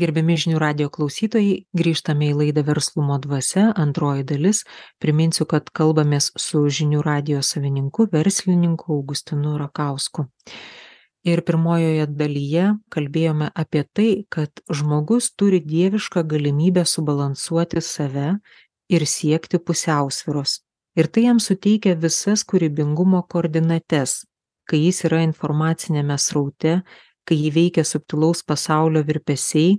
Gerbiami 0.00 0.36
žinių 0.38 0.60
radio 0.62 0.86
klausytojai, 0.88 1.66
grįžtame 1.76 2.30
į 2.30 2.36
laidą 2.38 2.62
Verslumo 2.64 3.18
dvasia, 3.20 3.66
antroji 3.76 4.22
dalis. 4.24 4.62
Priminsiu, 5.02 5.44
kad 5.50 5.66
kalbamės 5.76 6.30
su 6.40 6.62
žinių 6.70 7.02
radio 7.04 7.42
savininku, 7.44 8.06
verslininku 8.12 8.94
Augustinu 8.94 9.58
Rakausku. 9.60 10.24
Ir 11.28 11.42
pirmojoje 11.44 12.06
dalyje 12.16 12.66
kalbėjome 12.94 13.50
apie 13.62 13.82
tai, 13.92 14.10
kad 14.32 14.62
žmogus 14.72 15.28
turi 15.36 15.60
dievišką 15.60 16.22
galimybę 16.24 16.86
subalansuoti 16.88 17.82
save 17.84 18.38
ir 18.88 19.04
siekti 19.04 19.60
pusiausviros. 19.60 20.62
Ir 20.96 21.10
tai 21.12 21.26
jam 21.28 21.38
suteikia 21.38 21.92
visas 21.94 22.42
kūrybingumo 22.48 23.20
koordinates, 23.28 24.24
kai 24.64 24.80
jis 24.86 25.04
yra 25.10 25.20
informacinėme 25.26 26.16
sraute, 26.18 26.80
kai 27.28 27.36
jį 27.36 27.52
veikia 27.58 27.84
subtilaus 27.84 28.40
pasaulio 28.42 29.04
virpesiai 29.04 29.76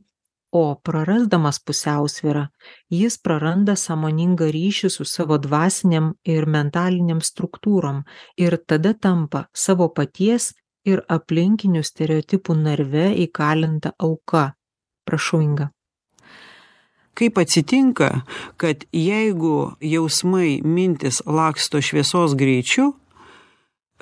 o 0.51 0.75
prarasdamas 0.83 1.59
pusiausvyrą 1.65 2.45
jis 2.91 3.17
praranda 3.25 3.75
sąmoningą 3.79 4.49
ryšį 4.51 4.89
su 4.95 5.05
savo 5.07 5.37
dvasinėm 5.45 6.11
ir 6.35 6.47
mentalinėm 6.55 7.21
struktūrom 7.23 8.01
ir 8.45 8.57
tada 8.67 8.91
tampa 8.93 9.45
savo 9.65 9.87
paties 9.99 10.51
ir 10.87 11.03
aplinkinių 11.09 11.83
stereotipų 11.85 12.55
narve 12.57 13.11
įkalinta 13.25 13.93
auka. 13.99 14.51
Prašau 15.05 15.41
inga. 15.43 15.69
Kaip 17.17 17.37
atsitinka 17.41 18.23
kad 18.61 18.85
jeigu 18.95 19.73
jausmai 19.83 20.61
mintys 20.63 21.19
laksto 21.25 21.81
šviesos 21.83 22.37
greičiu 22.39 22.93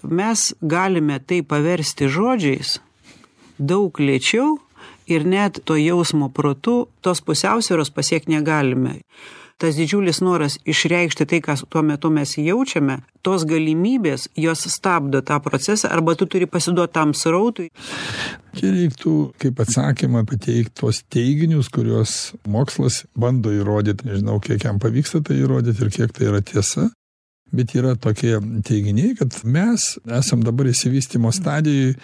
mes 0.04 0.54
galime 0.62 1.18
tai 1.20 1.42
paversti 1.42 2.08
žodžiais 2.08 2.78
daug 3.58 4.00
lėčiau 4.00 4.60
ir 5.10 5.26
net 5.26 5.60
to 5.66 5.76
jausmo 5.76 6.30
protu 6.30 6.88
tos 7.02 7.20
pusiausvyros 7.26 7.92
pasiekt 7.92 8.30
negalime 8.30 9.02
tas 9.60 9.76
didžiulis 9.76 10.22
noras 10.24 10.58
išreikšti 10.68 11.28
tai 11.28 11.40
ką 11.44 11.56
tuo 11.70 11.84
metu 11.84 12.10
mes 12.14 12.36
jaučiame 12.40 13.00
tos 13.26 13.44
galimybės 13.48 14.30
jos 14.40 14.64
stabdo 14.72 15.22
tą 15.26 15.40
procesą 15.44 15.92
arba 15.92 16.16
tu 16.16 16.28
turi 16.32 16.48
pasiduot 16.48 16.94
tam 16.96 17.12
srautui. 17.14 17.68
Čia 18.56 18.72
reiktų 18.76 19.16
kaip 19.42 19.60
atsakymą 19.60 20.24
pateikt 20.30 20.78
tuos 20.80 21.02
teiginius 21.12 21.72
kuriuos 21.76 22.16
mokslas 22.48 23.04
bando 23.20 23.52
įrodyt 23.54 24.06
nežinau 24.08 24.40
kiek 24.44 24.64
jam 24.64 24.80
pavyksta 24.80 25.22
tai 25.28 25.42
įrodyt 25.44 25.84
ir 25.84 25.92
kiek 25.98 26.16
tai 26.16 26.32
yra 26.32 26.42
tiesa. 26.42 26.88
Bet 27.52 27.74
yra 27.76 27.96
tokie 27.98 28.38
teiginiai 28.64 29.16
kad 29.20 29.42
mes 29.44 29.96
esam 30.20 30.46
dabar 30.46 30.70
išsivystymo 30.72 31.34
stadijoj 31.36 31.98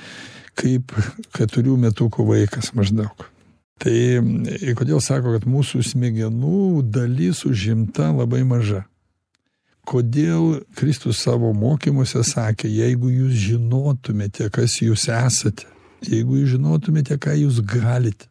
kaip 0.60 0.92
keturių 1.36 1.78
metukų 1.88 2.28
vaikas 2.28 2.74
maždaug 2.76 3.30
tai 3.82 4.74
kodėl 4.78 5.02
sako 5.04 5.36
kad 5.36 5.48
mūsų 5.50 5.84
smegenų 5.84 6.84
dalis 6.96 7.44
užimta 7.48 8.12
labai 8.16 8.44
maža? 8.48 8.86
Kodėl 9.86 10.64
kristus 10.78 11.20
savo 11.22 11.52
mokymuose 11.54 12.24
sakė 12.26 12.72
jeigu 12.72 13.12
jūs 13.14 13.36
žinotumėte 13.50 14.50
kas 14.54 14.80
jūs 14.82 15.10
esate 15.14 15.68
jeigu 16.06 16.40
jūs 16.42 16.56
žinotumėte 16.56 17.20
ką 17.22 17.36
jūs 17.44 17.62
galite 17.62 18.30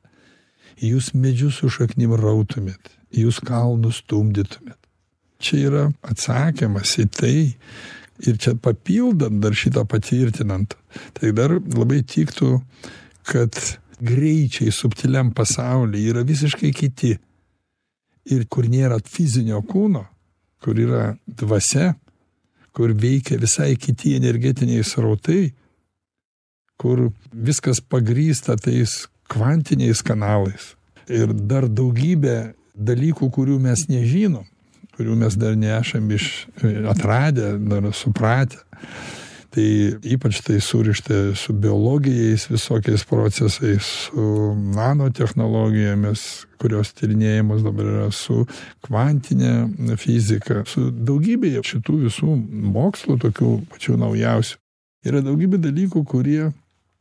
jūs 0.82 1.12
medžius 1.14 1.60
su 1.60 1.70
šaknim 1.70 2.16
rautumėt 2.18 2.90
jūs 3.14 3.38
kalnus 3.44 4.02
stumdytumėt. 4.02 4.78
Čia 5.42 5.60
yra 5.68 5.84
atsakymas 6.06 6.96
į 7.02 7.06
tai 7.14 7.36
ir 8.24 8.38
čia 8.40 8.54
papildant 8.58 9.42
dar 9.42 9.54
šitą 9.54 9.84
patvirtinant 9.90 10.76
tai 11.18 11.32
dar 11.36 11.58
labai 11.58 12.02
tiktų 12.06 12.56
kad 13.30 13.58
greičiai 14.04 14.72
subtiliam 14.72 15.32
pasauly 15.34 16.04
yra 16.10 16.24
visiškai 16.26 16.72
kiti. 16.76 17.14
Ir 18.24 18.46
kur 18.48 18.68
nėra 18.70 19.00
fizinio 19.04 19.60
kūno 19.68 20.06
kur 20.64 20.78
yra 20.80 21.02
dvasia 21.28 21.92
kur 22.74 22.94
veikia 22.96 23.36
visai 23.38 23.74
kiti 23.76 24.14
energetiniai 24.16 24.84
srautai 24.84 25.52
kur 26.80 27.10
viskas 27.30 27.82
pagrįsta 27.84 28.56
tais 28.58 29.04
kvantiniais 29.30 30.00
kanalais. 30.02 30.72
Ir 31.08 31.32
dar 31.32 31.68
daugybė 31.68 32.54
dalykų 32.74 33.28
kurių 33.30 33.60
mes 33.62 33.86
nežinom 33.92 34.48
kurių 34.94 35.16
mes 35.18 35.36
dar 35.38 35.56
nesam 35.58 36.10
iš 36.14 36.46
atradę 36.90 37.54
dar 37.58 37.90
supratę 37.94 38.62
tai 39.54 39.66
ypač 40.14 40.40
tai 40.42 40.58
surišta 40.62 41.34
su 41.38 41.54
biologiniais 41.54 42.48
visokiais 42.50 43.04
procesais 43.06 43.86
su 44.06 44.24
nanotechnologijomis 44.74 46.24
kurios 46.58 46.90
tyrinėjamos 46.98 47.62
dabar 47.62 47.90
yra 47.92 48.08
su 48.14 48.42
kvantine 48.84 49.94
fizika 50.00 50.64
su 50.66 50.88
daugybėje 50.90 51.62
šitų 51.70 52.00
visų 52.08 52.34
mokslų 52.74 53.18
tokių 53.28 53.54
pačių 53.70 53.98
naujausių. 54.02 54.58
Yra 55.04 55.20
daugybė 55.24 55.60
dalykų 55.60 56.04
kurie 56.08 56.50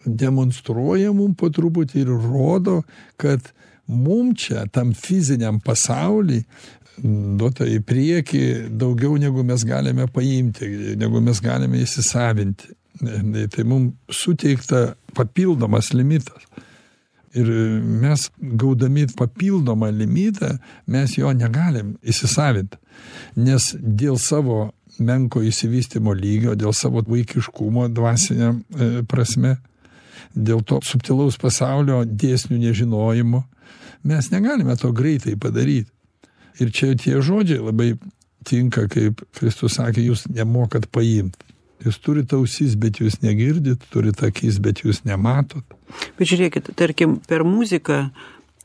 demonstruoja 0.06 1.14
mum 1.16 1.34
po 1.40 1.50
truputį 1.54 2.04
ir 2.04 2.14
rodo 2.14 2.82
kad 3.18 3.54
mum 3.88 4.34
čia 4.36 4.68
tam 4.72 4.94
fiziniam 4.94 5.60
pasauly 5.64 6.44
duota 7.02 7.66
į 7.70 7.80
priekį 7.88 8.44
daugiau 8.80 9.18
negu 9.22 9.44
mes 9.48 9.66
galime 9.66 10.08
paimti 10.12 10.70
negu 11.00 11.22
mes 11.22 11.42
galime 11.44 11.82
įsisavinti. 11.84 12.76
Tai 13.54 13.64
mum 13.66 13.90
suteikta 14.12 14.94
papildomas 15.18 15.90
limitas. 15.98 16.46
Ir 17.34 17.50
mes 17.82 18.28
gaudami 18.38 19.08
papildomą 19.18 19.90
limitą 19.90 20.52
mes 20.94 21.16
jo 21.18 21.32
negalim 21.34 21.96
įsisavint 22.06 22.78
nes 23.36 23.74
dėl 23.80 24.18
savo 24.22 24.72
menko 25.02 25.42
išsivystymo 25.42 26.14
lygio 26.14 26.54
dėl 26.60 26.74
savo 26.78 27.02
vaikiškumo 27.08 27.88
dvasine 27.94 28.54
prasme 29.10 29.58
dėl 30.34 30.62
to 30.66 30.80
subtilaus 30.86 31.40
pasaulio 31.42 32.04
dėsnių 32.06 32.60
nežinojimo 32.68 33.44
mes 34.10 34.30
negalime 34.34 34.78
to 34.78 34.92
greitai 34.94 35.36
padaryt 35.40 35.90
ir 36.62 36.74
čia 36.76 36.94
tie 37.00 37.18
žodžiai 37.24 37.64
labai 37.64 37.94
tinka 38.48 38.88
kaip 38.92 39.24
kristus 39.38 39.78
sakė 39.80 40.04
jūs 40.10 40.28
nemokat 40.32 40.90
paimt. 40.94 41.38
Jūs 41.84 42.00
turit 42.04 42.32
ausis 42.36 42.78
bet 42.80 43.02
jūs 43.02 43.20
negirdit 43.24 43.84
turit 43.92 44.22
akis 44.24 44.60
bet 44.64 44.84
jūs 44.86 45.04
nematot. 45.08 45.64
Bet 46.18 46.30
žiūrėkit 46.30 46.72
tarkim 46.80 47.18
per 47.28 47.44
muziką 47.48 48.06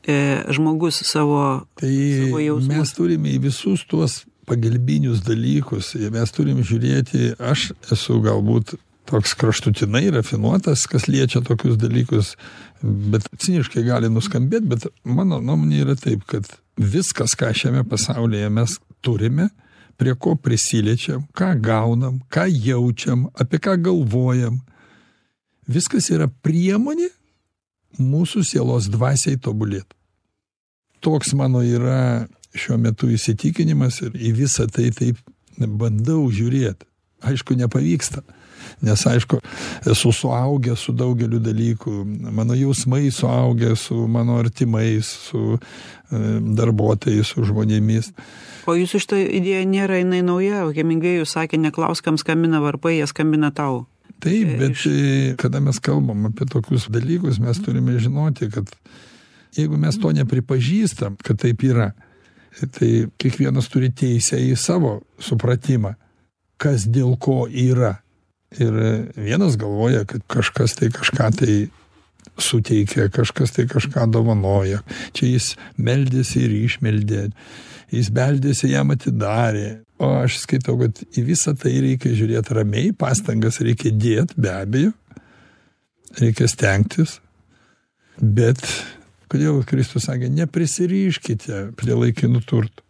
e, 0.07 0.17
žmogus 0.55 1.01
savo 1.07 1.65
tai 1.79 1.91
savo 2.25 2.43
jausmus 2.43 2.75
mes 2.75 2.93
turime 2.95 3.33
į 3.35 3.41
visus 3.49 3.83
tuos 3.89 4.21
pagalbinius 4.49 5.21
dalykus. 5.25 5.93
Mes 6.13 6.31
turim 6.33 6.63
žiūrėti 6.65 7.35
aš 7.37 7.71
esu 7.93 8.21
galbūt 8.23 8.77
toks 9.09 9.33
kraštutinai 9.37 10.07
rafinuotas 10.13 10.85
kas 10.89 11.07
liečia 11.09 11.41
tokius 11.45 11.77
dalykus 11.81 12.35
bet 12.81 13.25
ciniškai 13.41 13.83
gali 13.87 14.09
nuskambėt 14.13 14.67
bet 14.69 14.87
mano 15.03 15.41
nuomonė 15.41 15.83
yra 15.83 15.95
taip 15.99 16.25
kad 16.29 16.47
viskas, 16.79 17.35
ką 17.35 17.51
šiame 17.53 17.83
pasaulyje 17.87 18.49
mes 18.49 18.77
turime, 19.03 19.49
prie 19.99 20.15
ko 20.15 20.35
prisiliečiam, 20.39 21.25
ką 21.35 21.53
gaunam, 21.59 22.19
ką 22.31 22.47
jaučiam, 22.47 23.27
apie 23.35 23.59
ką 23.59 23.75
galvojam, 23.83 24.61
viskas 25.67 26.07
yra 26.13 26.29
priemonė 26.43 27.09
mūsų 27.99 28.45
sielos 28.47 28.87
dvasiai 28.91 29.39
tobulėti. 29.41 29.91
Toks 31.03 31.33
mano 31.35 31.61
yra 31.63 32.27
šiuo 32.55 32.79
metu 32.79 33.09
įsitikinimas 33.11 33.99
ir 34.07 34.15
į 34.15 34.33
visą 34.39 34.67
tai 34.71 34.89
taip 34.95 35.19
bandau 35.59 36.25
žiūrėti. 36.31 36.87
Aišku, 37.27 37.55
nepavyksta, 37.59 38.23
nes 38.85 39.05
aišku, 39.11 39.39
esu 39.89 40.11
suaugęs 40.15 40.85
su 40.87 40.95
daugeliu 40.95 41.41
dalykų, 41.43 41.95
mano 42.35 42.57
jausmai 42.57 43.09
suaugę 43.13 43.75
su 43.79 44.07
mano 44.07 44.39
artimais, 44.39 45.09
su 45.29 45.57
e, 45.57 45.59
darbuotojais, 46.59 47.33
su 47.33 47.45
žmonėmis. 47.49 48.11
O 48.69 48.75
jūsų 48.77 49.03
šitą 49.03 49.21
idėją 49.39 49.63
nėra 49.69 50.01
jinai 50.01 50.21
nauja, 50.25 50.65
Hemingvėjus 50.75 51.35
sakė, 51.35 51.59
neklausk, 51.61 52.05
kam 52.05 52.19
skambina 52.21 52.61
varpai, 52.63 52.99
jie 52.99 53.07
skambina 53.09 53.51
tau. 53.55 53.85
Taip, 54.19 54.55
bet 54.59 54.75
iš... 54.75 54.87
E, 54.87 55.35
kada 55.39 55.61
mes 55.63 55.79
kalbam 55.83 56.27
apie 56.29 56.47
tokius 56.49 56.89
dalykus, 56.91 57.39
mes 57.43 57.61
turime 57.63 57.95
žinoti, 58.01 58.49
kad 58.51 58.67
jeigu 59.55 59.79
mes 59.79 59.97
to 59.99 60.11
nepripažįstam, 60.15 61.17
kad 61.23 61.39
taip 61.41 61.63
yra, 61.63 61.91
tai 62.75 63.07
kiekvienas 63.21 63.69
turi 63.71 63.91
teisę 63.95 64.39
į 64.41 64.55
savo 64.59 64.99
supratimą, 65.23 65.95
kas 66.59 66.87
dėl 66.89 67.15
ko 67.21 67.45
yra. 67.47 67.99
Ir 68.57 68.73
vienas 69.13 69.57
galvoja, 69.61 70.05
kad 70.09 70.23
kažkas 70.31 70.73
tai 70.79 70.89
kažką 70.93 71.29
tai 71.37 71.57
suteikia, 72.39 73.09
kažkas 73.13 73.53
tai 73.53 73.67
kažką 73.69 74.07
dovanoja. 74.09 74.81
Čia 75.13 75.33
jis 75.35 75.51
meldėsi 75.77 76.41
ir 76.47 76.55
išmeldė, 76.63 77.27
jis 77.93 78.09
beldėsi 78.15 78.71
jam 78.73 78.95
atidarė. 78.95 79.83
O 79.99 80.13
aš 80.23 80.39
skaitau, 80.45 80.77
kad 80.79 81.01
į 81.13 81.25
visą 81.27 81.53
tai 81.59 81.75
reikia 81.83 82.15
žiūrėti 82.15 82.55
ramiai, 82.55 82.93
pastangas 82.95 83.59
reikia 83.61 83.91
dėti, 83.91 84.37
be 84.39 84.53
abejo, 84.55 84.93
reikia 86.21 86.47
stengtis, 86.47 87.17
bet 88.17 88.63
Kodėl 89.29 89.61
Kristus 89.69 90.07
sakė, 90.07 90.25
neprisiriškite 90.33 91.67
prie 91.77 91.93
laikinų 91.93 92.39
turtų, 92.49 92.81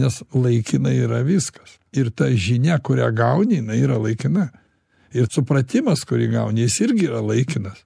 nes 0.00 0.22
laikina 0.32 0.92
yra 0.96 1.20
viskas. 1.26 1.76
Ir 1.92 2.08
ta 2.16 2.30
žinia, 2.32 2.78
kurią 2.80 3.10
gauni, 3.16 3.58
jinai 3.60 3.82
yra 3.82 3.98
laikina. 4.00 4.48
Ir 5.16 5.28
supratimas, 5.32 6.04
kurį 6.08 6.30
gauni, 6.34 6.66
jis 6.66 6.80
irgi 6.86 7.08
yra 7.08 7.22
laikinas. 7.24 7.82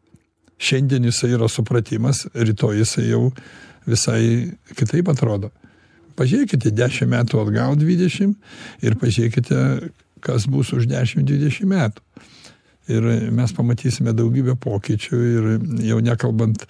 Šiandien 0.61 1.07
jisai 1.09 1.33
yra 1.37 1.49
supratimas, 1.49 2.27
rytoj 2.35 2.83
jisai 2.83 3.07
jau 3.09 3.31
visai 3.89 4.23
kitaip 4.77 5.09
atrodo. 5.13 5.53
Pažiūrėkite 6.19 6.73
10 6.77 7.09
metų 7.09 7.41
atgal 7.41 7.79
20 7.81 8.35
ir 8.85 8.97
pažiūrėkite, 9.01 9.61
kas 10.21 10.45
bus 10.51 10.75
už 10.77 10.91
10-20 10.91 11.71
metų 11.71 12.05
ir 12.91 13.07
mes 13.31 13.53
pamatysime 13.55 14.13
daugybę 14.17 14.57
pokyčių 14.61 15.21
ir 15.31 15.49
jau 15.87 16.01
nekalbant 16.05 16.65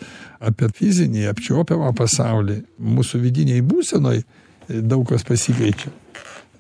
apie 0.45 0.69
fizinį 0.77 1.29
apčiuopiamą 1.33 1.95
pasaulį 1.97 2.61
mūsų 2.99 3.23
vidinėj 3.25 3.65
būsenoj 3.67 4.23
daug 4.69 5.07
kas 5.09 5.25
pasikeičia 5.27 5.93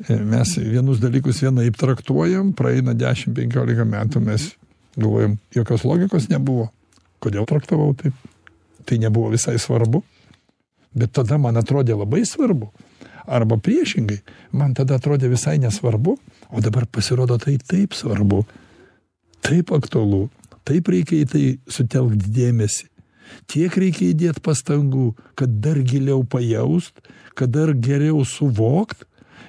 mes 0.08 0.56
vienus 0.56 1.00
dalykus 1.00 1.42
vienaip 1.42 1.76
traktuojam 1.76 2.54
praeina 2.56 2.94
dešim 2.96 3.34
penkiolika 3.36 3.84
metų 3.84 4.22
mes 4.24 4.46
galvojam 4.96 5.36
jokios 5.54 5.84
logikos 5.84 6.28
nebuvo. 6.30 6.70
Kodėl 7.20 7.44
traktavau 7.46 7.92
taip? 7.94 8.14
Tai 8.88 8.96
nebuvo 8.98 9.28
visai 9.34 9.58
svarbu. 9.60 10.00
Bet 10.96 11.12
tada 11.12 11.36
man 11.38 11.60
atrodė 11.60 11.98
labai 11.98 12.24
svarbu. 12.26 12.70
Arba 13.28 13.60
priešingai 13.60 14.22
man 14.56 14.72
tada 14.74 14.96
atrodė 14.96 15.28
visai 15.30 15.58
nesvarbu 15.60 16.16
o 16.50 16.62
dabar 16.64 16.86
pasirodo 16.86 17.36
tai 17.38 17.58
taip 17.60 17.94
svarbu 17.94 18.42
taip 19.44 19.70
aktualu 19.76 20.28
taip 20.64 20.88
reikia 20.88 21.20
į 21.20 21.28
tai 21.28 21.44
sutelkt 21.68 22.26
dėmesį. 22.34 22.88
Tiek 23.46 23.76
reikia 23.78 24.10
įdėt 24.10 24.40
pastangų 24.42 25.12
kad 25.38 25.60
dar 25.62 25.78
giliau 25.84 26.24
pajaust 26.24 26.96
kad 27.38 27.52
dar 27.52 27.74
geriau 27.76 28.24
suvokt 28.26 29.04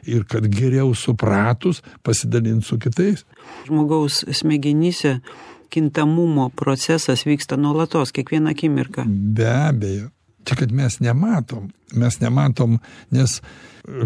ir 0.05 0.23
kad 0.29 0.47
geriau 0.51 0.93
supratus 0.95 1.81
pasidalint 2.03 2.65
su 2.65 2.79
kitais. 2.79 3.25
Žmogaus 3.67 4.23
smegenyse 4.31 5.19
kintamumo 5.71 6.49
procesas 6.49 7.25
vyksta 7.25 7.57
nuolatos 7.57 8.11
kiekvieną 8.11 8.51
akimirką. 8.51 9.05
Be 9.07 9.47
abejo. 9.47 10.09
Tik 10.43 10.57
kad 10.59 10.71
mes 10.71 10.99
nematom. 10.99 11.69
Mes 11.95 12.19
nematom 12.19 12.79
nes 13.11 13.41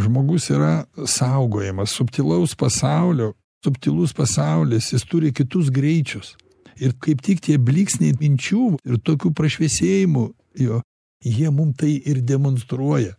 žmogus 0.04 0.50
yra 0.50 0.86
saugojamas 1.06 1.96
subtilaus 1.96 2.56
pasaulio. 2.56 3.34
Subtilus 3.66 4.14
pasaulis 4.14 4.92
jis 4.94 5.06
turi 5.10 5.32
kitus 5.34 5.72
greičius. 5.74 6.36
Ir 6.78 6.94
kaip 7.02 7.24
tik 7.26 7.40
tie 7.42 7.56
blyksniai 7.58 8.14
minčių 8.20 8.76
ir 8.86 9.00
tokių 9.02 9.32
prašviesėjimų 9.34 10.26
jo 10.62 10.82
jie 11.26 11.50
mum 11.50 11.72
tai 11.74 11.96
ir 12.06 12.22
demonstruoja. 12.22 13.16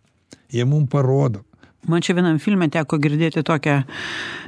Jie 0.53 0.65
mum 0.65 0.87
parodo 0.87 1.43
man 1.89 2.03
čia 2.03 2.17
vienam 2.17 2.39
filme 2.43 2.69
teko 2.73 2.99
girdėti 3.03 3.45
tokią 3.47 3.83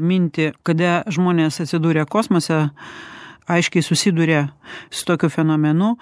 mintį 0.00 0.52
kada 0.66 1.02
žmonės 1.12 1.60
atsidūrė 1.64 2.06
kosmose 2.10 2.68
aiškiai 3.48 3.84
susiduria 3.84 4.48
su 4.90 5.06
tokiu 5.08 5.30
fenomenu 5.32 5.96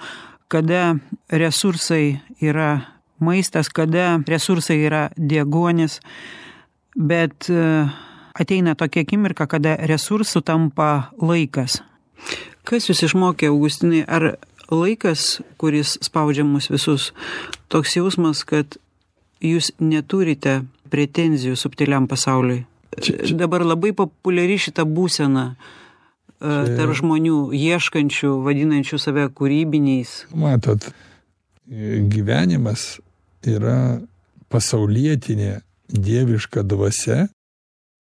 kada 0.49 0.97
resursai 1.31 2.19
yra 2.41 2.71
maistas 3.19 3.69
kada 3.69 4.19
resursai 4.29 4.81
yra 4.87 5.09
deguonis 5.17 6.01
bet 6.97 7.51
ateina 8.41 8.75
tokia 8.75 9.03
akimirka 9.03 9.47
kada 9.47 9.77
resursu 9.77 10.41
tampa 10.41 11.11
laikas. 11.21 11.81
Kas 12.67 12.89
jus 12.89 13.03
išmokė 13.07 13.51
augustinai 13.53 14.05
ar 14.09 14.37
laikas 14.71 15.41
kuris 15.61 15.97
spaudžia 16.03 16.45
mus 16.45 16.71
visus 16.71 17.13
toks 17.73 17.97
jausmas 17.97 18.43
kad 18.45 18.79
jūs 19.41 19.71
neturite 19.81 20.63
pretenzijų 20.91 21.57
subtiliam 21.59 22.09
pasauliui. 22.11 22.65
Čia. 22.97 23.19
dabar 23.37 23.65
labai 23.67 23.93
populiari 23.93 24.57
šita 24.63 24.87
būsena 24.89 25.51
e, 25.53 25.57
tarp 26.49 26.95
žmonių 26.97 27.51
ieškančių 27.53 28.31
vadinančių 28.47 29.01
save 29.03 29.27
kūrybiniais. 29.37 30.23
Matot 30.33 30.89
gyvenimas 31.67 32.97
yra 33.47 34.01
pasaulietinė 34.53 35.61
dieviška 35.93 36.63
dvasia. 36.67 37.27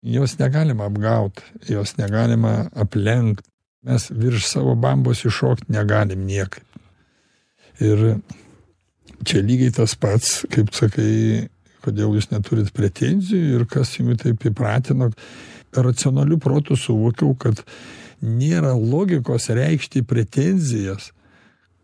Jos 0.05 0.37
negalima 0.37 0.91
apgaut 0.91 1.41
jos 1.69 1.97
negalima 1.97 2.69
aplenkt. 2.77 3.47
Mes 3.85 4.09
virš 4.11 4.49
savo 4.49 4.75
bambos 4.75 5.25
iššokt 5.25 5.69
negalim 5.73 6.25
niekaip. 6.29 6.65
Ir 7.85 8.19
čia 9.25 9.43
lygiai 9.45 9.73
tas 9.77 9.97
pats 9.97 10.45
kaip 10.53 10.73
sakai 10.77 11.49
kodėl 11.85 12.17
jūs 12.17 12.31
neturit 12.33 12.73
pretenzijų 12.75 13.59
ir 13.59 13.67
kas 13.71 13.95
jumi 13.99 14.17
taip 14.21 14.47
įpratino. 14.49 15.11
Racionaliu 15.75 16.39
protu 16.39 16.77
suvokiau 16.79 17.35
kad 17.39 17.65
nėra 18.23 18.73
logikos 18.79 19.51
reikšti 19.53 20.05
pretenzijas 20.07 21.11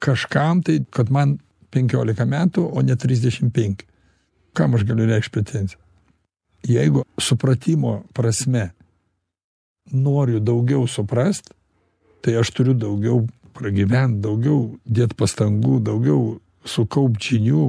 kažkam 0.00 0.62
tai 0.64 0.80
kad 0.94 1.10
man 1.12 1.38
penkiolika 1.74 2.24
metų 2.26 2.64
o 2.70 2.82
ne 2.82 2.96
trisdešim 2.96 3.50
penki. 3.54 3.86
Kam 4.56 4.74
aš 4.74 4.86
galiu 4.88 5.06
reikšt 5.10 5.34
pretenziją? 5.34 5.78
Jeigu 6.66 7.04
supratimo 7.20 8.00
prasme 8.14 8.70
noriu 9.92 10.40
daugiau 10.40 10.86
suprast 10.88 11.52
tai 12.20 12.36
aš 12.40 12.50
turiu 12.54 12.74
daugiau 12.74 13.24
pragyvent 13.56 14.20
daugiau 14.24 14.76
dėt 14.84 15.16
pastangų 15.18 15.80
daugiau 15.84 16.38
sukaupt 16.68 17.22
žinių 17.30 17.64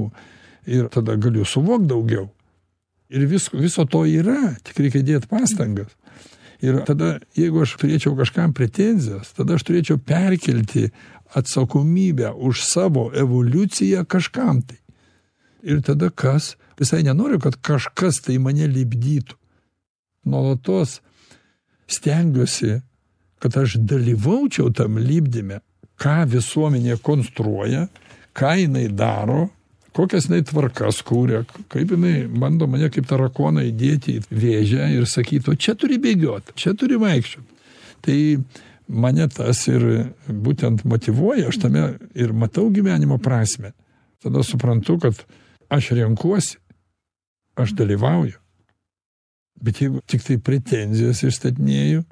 ir 0.66 0.90
tada 0.94 1.16
galiu 1.16 1.46
suvokt 1.46 1.88
daugiau. 1.90 2.30
Ir 3.12 3.26
visko 3.28 3.60
viso 3.60 3.86
to 3.86 4.06
yra 4.08 4.54
tik 4.64 4.80
reikia 4.80 5.04
dėt 5.04 5.28
pastangas. 5.32 5.92
Ir 6.62 6.78
tada 6.86 7.16
jeigu 7.36 7.64
aš 7.66 7.76
turėčiau 7.82 8.14
kažkam 8.20 8.54
pretenzijas 8.54 9.34
tada 9.38 9.58
aš 9.58 9.66
turėčiau 9.68 9.98
perkelti 9.98 10.92
atsakomybę 11.36 12.32
už 12.36 12.64
savo 12.68 13.10
evoliuciją 13.16 14.06
kažkam 14.06 14.62
tai. 14.62 14.78
Ir 15.64 15.82
tada 15.86 16.10
kas? 16.10 16.56
Visai 16.80 17.04
nenoriu 17.06 17.40
kad 17.42 17.60
kažkas 17.62 18.24
tai 18.26 18.40
mane 18.42 18.66
lipdytų. 18.70 19.38
Nuolatos 20.26 21.00
stengiuosi 21.90 22.80
kad 23.42 23.58
aš 23.58 23.80
dalyvaučiau 23.90 24.70
tam 24.74 25.00
lipdyme 25.02 25.60
ką 26.02 26.22
visuomenė 26.30 26.98
konstruoja 27.02 27.88
ką 28.38 28.54
jinai 28.62 28.88
daro 28.94 29.50
kokias 29.98 30.30
jinai 30.30 30.44
tvarkas 30.48 31.02
kuria 31.08 31.44
kaip 31.72 31.96
jinai 31.96 32.26
bando 32.28 32.68
mane 32.72 32.90
kaip 32.94 33.08
tarakoną 33.10 33.66
įdėti 33.70 34.20
į 34.20 34.42
vėžę 34.44 34.92
ir 34.98 35.08
sakyt 35.10 35.52
o 35.52 35.56
čia 35.56 35.76
turi 35.80 36.00
bėgiot 36.02 36.56
čia 36.56 36.76
turi 36.78 37.00
vaikščiot 37.02 37.70
tai 38.06 38.18
mane 38.88 39.28
tas 39.32 39.66
ir 39.72 39.86
būtent 40.28 40.86
motyvuoja 40.88 41.52
aš 41.52 41.62
tame 41.66 41.86
ir 42.16 42.34
matau 42.34 42.70
gyvenimo 42.74 43.20
prasmę 43.22 43.76
tada 44.24 44.44
suprantu 44.48 45.00
kad 45.04 45.24
aš 45.72 45.94
renkuosi 45.98 46.62
aš 47.56 47.72
dalyvauju. 47.72 48.40
Bet 49.62 49.82
jeigu 49.82 50.02
tik 50.10 50.24
tai 50.26 50.38
pretenzijas 50.42 51.22
išstatinėju, 51.26 52.04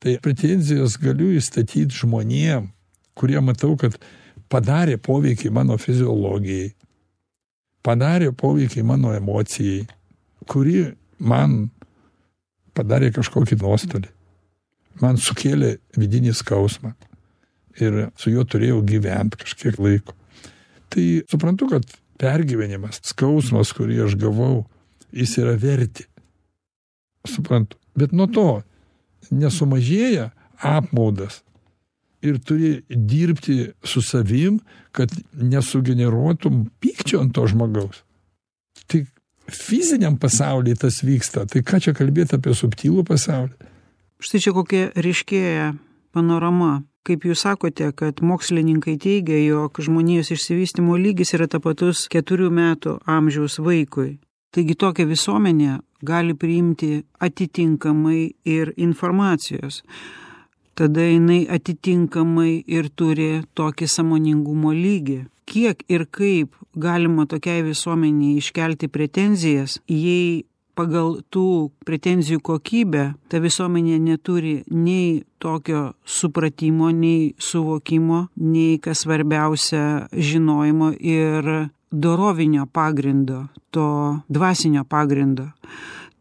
tai 0.00 0.16
pretenzijas 0.22 0.98
galiu 1.00 1.30
įstatyti 1.36 2.02
žmonėm, 2.02 2.70
kurie 3.16 3.40
matau, 3.44 3.72
kad 3.80 3.96
padarė 4.50 4.98
poveikį 4.98 5.52
mano 5.54 5.76
fiziologijai, 5.80 6.72
padarė 7.86 8.32
poveikį 8.36 8.84
mano 8.86 9.14
emocijai, 9.16 9.84
kuri 10.50 10.90
man 11.18 11.70
padarė 12.76 13.12
kažkokį 13.14 13.60
nuostolį. 13.60 14.10
Man 15.00 15.16
sukėlė 15.20 15.76
vidinį 15.96 16.34
skausmą 16.36 16.92
ir 17.80 18.10
su 18.18 18.32
juo 18.34 18.44
turėjau 18.44 18.80
gyventi 18.84 19.38
kažkiek 19.40 19.78
laiko. 19.80 20.16
Tai 20.90 21.04
suprantu, 21.30 21.68
kad 21.70 21.86
pergyvenimas, 22.20 22.98
skausmas, 23.06 23.70
kurį 23.76 24.02
aš 24.08 24.16
gavau, 24.20 24.66
jis 25.14 25.36
yra 25.40 25.54
verti. 25.60 26.04
Suprantu. 27.28 27.78
Bet 27.96 28.12
nuo 28.16 28.26
to 28.30 28.48
nesumažėja 29.30 30.30
apmaudas 30.60 31.40
ir 32.22 32.38
turi 32.44 32.82
dirbti 32.88 33.70
su 33.84 34.02
savim, 34.02 34.60
kad 34.92 35.12
nesugeneruotum 35.32 36.66
pykčio 36.80 37.20
ant 37.24 37.34
to 37.34 37.46
žmogaus. 37.48 38.02
Tik 38.86 39.08
fiziniam 39.50 40.18
pasaulyje 40.18 40.82
tas 40.84 41.02
vyksta, 41.02 41.46
tai 41.46 41.62
ką 41.66 41.80
čia 41.82 41.94
kalbėti 41.96 42.36
apie 42.38 42.54
subtilų 42.54 43.04
pasaulį? 43.08 43.54
Štai 44.20 44.40
čia 44.44 44.52
kokia 44.56 44.90
ryškėja 45.00 45.72
panorama. 46.12 46.82
Kaip 47.00 47.24
jūs 47.24 47.46
sakote, 47.46 47.86
kad 47.96 48.18
mokslininkai 48.20 48.98
teigia, 49.00 49.38
jog 49.40 49.78
žmonijos 49.80 50.34
išsivystimo 50.34 50.98
lygis 51.00 51.32
yra 51.32 51.46
tapatus 51.48 52.04
keturių 52.12 52.50
metų 52.52 52.98
amžiaus 53.08 53.56
vaikui. 53.64 54.18
Taigi 54.52 54.76
tokia 54.76 55.06
visuomenė 55.08 55.78
gali 56.04 56.34
priimti 56.36 57.00
atitinkamai 57.24 58.20
ir 58.44 58.74
informacijos. 58.76 59.80
Tada 60.78 61.04
jinai 61.04 61.44
atitinkamai 61.50 62.64
ir 62.66 62.88
turi 62.96 63.42
tokį 63.58 63.88
samoningumo 63.90 64.72
lygį. 64.76 65.24
Kiek 65.50 65.82
ir 65.90 66.06
kaip 66.06 66.54
galima 66.78 67.26
tokiai 67.26 67.64
visuomeniai 67.66 68.38
iškelti 68.38 68.88
pretenzijas, 68.88 69.80
jei 69.90 70.44
pagal 70.80 71.18
tų 71.32 71.70
pretenzijų 71.86 72.40
kokybę 72.46 73.04
ta 73.28 73.40
visuomenė 73.42 73.98
neturi 74.00 74.54
nei 74.70 75.22
tokio 75.42 75.90
supratimo, 76.04 76.90
nei 76.94 77.34
suvokimo, 77.38 78.28
nei 78.36 78.78
kas 78.82 79.04
svarbiausia 79.04 80.08
žinojimo 80.12 80.92
ir 80.96 81.50
dorovinio 81.90 82.66
pagrindo, 82.70 83.48
to 83.74 84.20
dvasinio 84.30 84.86
pagrindo. 84.88 85.50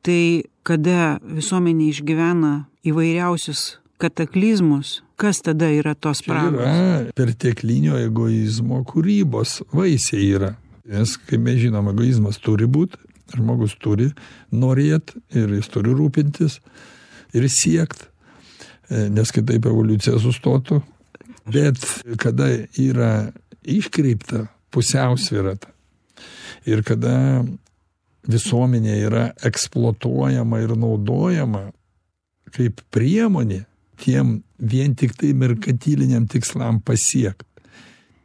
Tai 0.02 0.44
kada 0.64 1.20
visuomenė 1.22 1.92
išgyvena 1.94 2.54
įvairiausius 2.88 3.80
kataklizmus, 4.00 5.00
kas 5.20 5.42
tada 5.44 5.70
yra 5.76 5.94
tos 5.96 6.24
spragos? 6.24 6.64
Yra 6.64 7.14
perteklinio 7.18 8.00
egoizmo 8.00 8.82
kūrybos 8.88 9.60
vaisiai 9.76 10.30
yra. 10.38 10.54
Nes, 10.90 11.18
kaip 11.30 11.42
mes 11.46 11.60
žinom, 11.62 11.92
egoizmas 11.92 12.40
turi 12.42 12.66
būti, 12.70 12.98
žmogus 13.36 13.76
turi 13.82 14.10
norėt 14.56 15.14
ir 15.36 15.52
jis 15.60 15.70
turi 15.70 15.94
rūpintis 15.94 16.60
ir 17.38 17.46
siekt, 17.52 18.08
e, 18.90 19.08
nes 19.14 19.34
kitaip 19.36 19.68
evoliucija 19.70 20.18
sustotų. 20.22 20.82
Bet 21.50 21.82
kada 22.22 22.48
yra 22.78 23.30
iškreipta 23.66 24.48
pusiausvyrą 24.74 25.58
ir 26.70 26.84
kada 26.86 27.44
visuomenė 28.30 28.96
yra 29.08 29.26
eksploatuojama 29.46 30.62
ir 30.62 30.76
naudojama 30.78 31.70
kaip 32.54 32.82
priemonė 32.94 33.64
tiem 34.00 34.40
vien 34.60 34.96
tik 34.96 35.16
tai 35.20 35.34
merkantiliniam 35.38 36.28
tikslam 36.30 36.82
pasiekt, 36.86 37.46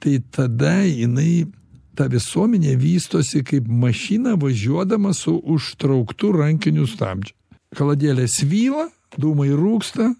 tai 0.02 0.20
tada 0.34 0.82
jinai 0.84 1.46
ta 1.94 2.08
visuomenė 2.10 2.74
vystosi 2.80 3.44
kaip 3.46 3.68
mašina 3.70 4.34
važiuodama 4.40 5.14
su 5.14 5.36
užtrauktu 5.38 6.32
rankiniu 6.34 6.86
stabdžiu. 6.90 7.34
Kaladėlė 7.74 8.26
svyla, 8.30 8.88
dūmai 9.18 9.50
rūksta, 9.54 10.12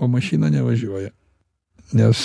o 0.00 0.08
mašina 0.08 0.48
nevažiuoja, 0.52 1.10
nes 1.96 2.24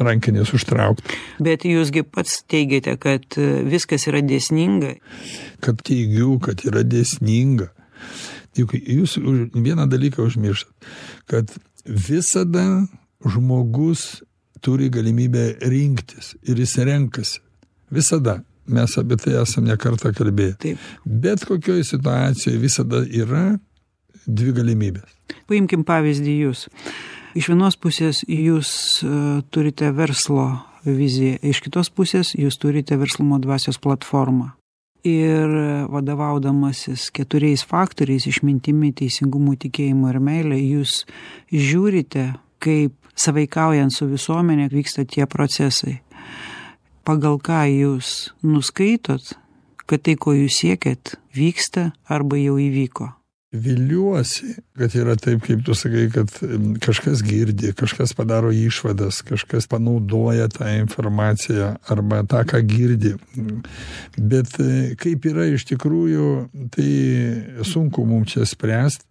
rankinės 0.00 0.54
užtraukta. 0.56 1.16
Bet 1.42 1.66
jūsgi 1.68 2.04
pats 2.06 2.40
teigiate, 2.50 2.96
kad 3.00 3.38
viskas 3.66 4.06
yra 4.10 4.22
dėsninga. 4.24 4.94
Kad 5.64 5.82
teigiu, 5.86 6.36
kad 6.42 6.64
yra 6.68 6.84
dėsninga. 6.86 7.70
Juk 8.58 8.74
jūs 8.74 9.16
vieną 9.54 9.86
dalyką 9.90 10.24
užmirštat, 10.26 10.88
kad 11.30 11.52
visada 11.90 12.86
žmogus 13.26 14.22
turi 14.60 14.90
galimybę 14.90 15.56
rinktis 15.60 16.34
ir 16.42 16.58
jis 16.58 16.76
renkasi. 16.78 17.40
Visada. 17.90 18.40
Mes 18.70 18.92
apie 18.98 19.16
tai 19.18 19.34
esame 19.40 19.72
nekartą 19.72 20.12
kalbėję. 20.14 20.54
Taip. 20.62 20.82
Bet 21.04 21.42
kokioje 21.48 21.84
situacijoje 21.88 22.58
visada 22.62 23.00
yra 23.02 23.58
dvi 24.26 24.54
galimybės. 24.54 25.16
Paimkim 25.50 25.82
pavyzdį 25.86 26.36
jūs. 26.44 26.68
Iš 27.34 27.50
vienos 27.50 27.78
pusės 27.78 28.22
jūs 28.26 28.70
uh, 29.06 29.40
turite 29.50 29.90
verslo 29.94 30.46
viziją, 30.86 31.38
iš 31.42 31.62
kitos 31.66 31.90
pusės 31.90 32.34
jūs 32.38 32.58
turite 32.62 32.98
verslumo 33.00 33.38
dvasios 33.42 33.78
platformą. 33.82 34.52
Ir 35.04 35.48
vadovaudamasis 35.88 37.10
keturiais 37.10 37.64
faktoriais- 37.64 38.26
išmintimi, 38.32 38.92
teisingumu, 38.92 39.56
tikėjimu 39.56 40.10
ir 40.10 40.20
meilė, 40.20 40.58
jūs 40.60 41.04
žiūrite, 41.50 42.36
kaip 42.60 42.92
savaikaujant 43.16 43.92
su 43.92 44.06
visuomenė 44.06 44.68
vyksta 44.70 45.06
tie 45.08 45.26
procesai 45.26 46.00
pagal 47.10 47.40
ką 47.42 47.64
jūs 47.66 48.30
nuskaitot, 48.46 49.32
kad 49.88 50.04
tai, 50.06 50.14
ko 50.14 50.34
jūs 50.36 50.60
siekiat, 50.62 51.16
vyksta 51.34 51.90
arba 52.06 52.38
jau 52.38 52.58
įvyko? 52.60 53.08
Viliuosi, 53.50 54.52
kad 54.78 54.94
yra 54.94 55.16
taip, 55.18 55.40
kaip 55.42 55.64
tu 55.66 55.74
sakai, 55.74 56.04
kad 56.14 56.30
kažkas 56.84 57.24
girdi, 57.26 57.72
kažkas 57.74 58.14
padaro 58.14 58.52
išvadas, 58.54 59.24
kažkas 59.26 59.66
panaudoja 59.66 60.46
tą 60.54 60.68
informaciją 60.78 61.72
arba 61.90 62.22
tą, 62.30 62.44
ką 62.46 62.62
girdi. 62.62 63.16
Bet 64.14 64.54
e, 64.62 64.94
kaip 65.00 65.26
yra 65.32 65.48
iš 65.50 65.66
tikrųjų, 65.72 66.28
tai 66.76 66.90
sunku 67.66 68.06
mums 68.06 68.36
čia 68.36 68.46
spręsti 68.46 69.10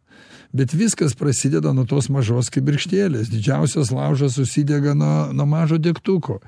bet 0.51 0.73
viskas 0.73 1.13
prasideda 1.15 1.73
nuo 1.73 1.85
tos 1.85 2.09
mažos 2.09 2.49
kibirkštėlės. 2.53 3.29
Didžiausias 3.29 3.91
laužas 3.93 4.37
susidega 4.39 4.95
nuo 4.97 5.29
nuo 5.33 5.45
mažo 5.49 5.77
degtuko. 5.77 6.39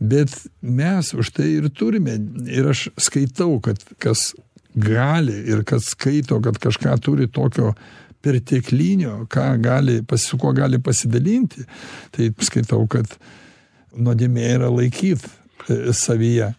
Bet 0.00 0.32
mes 0.60 1.12
už 1.14 1.30
tai 1.36 1.50
ir 1.60 1.70
turime. 1.70 2.18
Ir 2.50 2.72
aš 2.72 2.88
skaitau 2.98 3.60
kad 3.62 3.78
kas 4.02 4.32
gali 4.74 5.36
ir 5.50 5.64
kas 5.64 5.92
skaito 5.94 6.40
kad 6.42 6.58
kažką 6.58 6.96
turi 7.00 7.28
tokio 7.30 7.72
perteklinio 8.24 9.26
ką 9.30 9.46
gali 9.62 10.02
su 10.16 10.38
kuo 10.38 10.52
gali 10.52 10.78
pasidalinti 10.82 11.64
tai 12.10 12.30
skaitau 12.40 12.86
kad 12.88 13.06
nuodėmė 13.94 14.46
yra 14.56 14.70
laikyt 14.72 15.22
e, 15.68 15.92
savyje. 15.92 16.54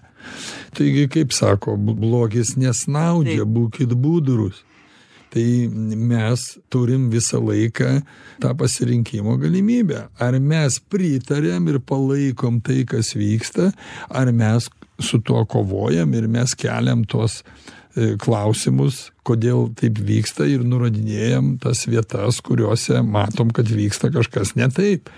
Taigi 0.75 1.07
kaip 1.11 1.33
sako 1.35 1.75
blogis 1.77 2.55
nesnaudžia 2.57 3.45
būkit 3.45 3.93
budrūs 3.93 4.63
tai 5.35 5.67
mes 5.67 6.43
turim 6.71 7.09
visą 7.11 7.41
laiką 7.43 7.89
tą 8.39 8.53
pasirinkimo 8.55 9.35
galimybę. 9.41 10.05
Ar 10.15 10.37
mes 10.39 10.79
pritariam 10.79 11.67
ir 11.67 11.81
palaikom 11.83 12.61
tai 12.63 12.85
kas 12.87 13.11
vyksta 13.19 13.73
ar 14.07 14.31
mes 14.31 14.69
su 15.03 15.19
tuo 15.19 15.43
kovojam 15.45 16.13
ir 16.15 16.29
mes 16.31 16.55
keliam 16.55 17.03
tuos 17.03 17.41
e, 17.41 17.74
klausimus 18.19 19.09
kodėl 19.25 19.69
taip 19.79 19.99
vyksta 20.03 20.47
ir 20.49 20.65
nurodinėjam 20.67 21.55
tas 21.63 21.85
vietas 21.87 22.41
kuriose 22.43 23.01
matom 23.05 23.53
kad 23.55 23.69
vyksta 23.71 24.11
kažkas 24.13 24.55
ne 24.59 24.67
taip. 24.73 25.09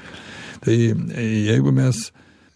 Tai 0.64 0.76
e, 0.76 1.26
jeigu 1.48 1.74
mes 1.74 2.08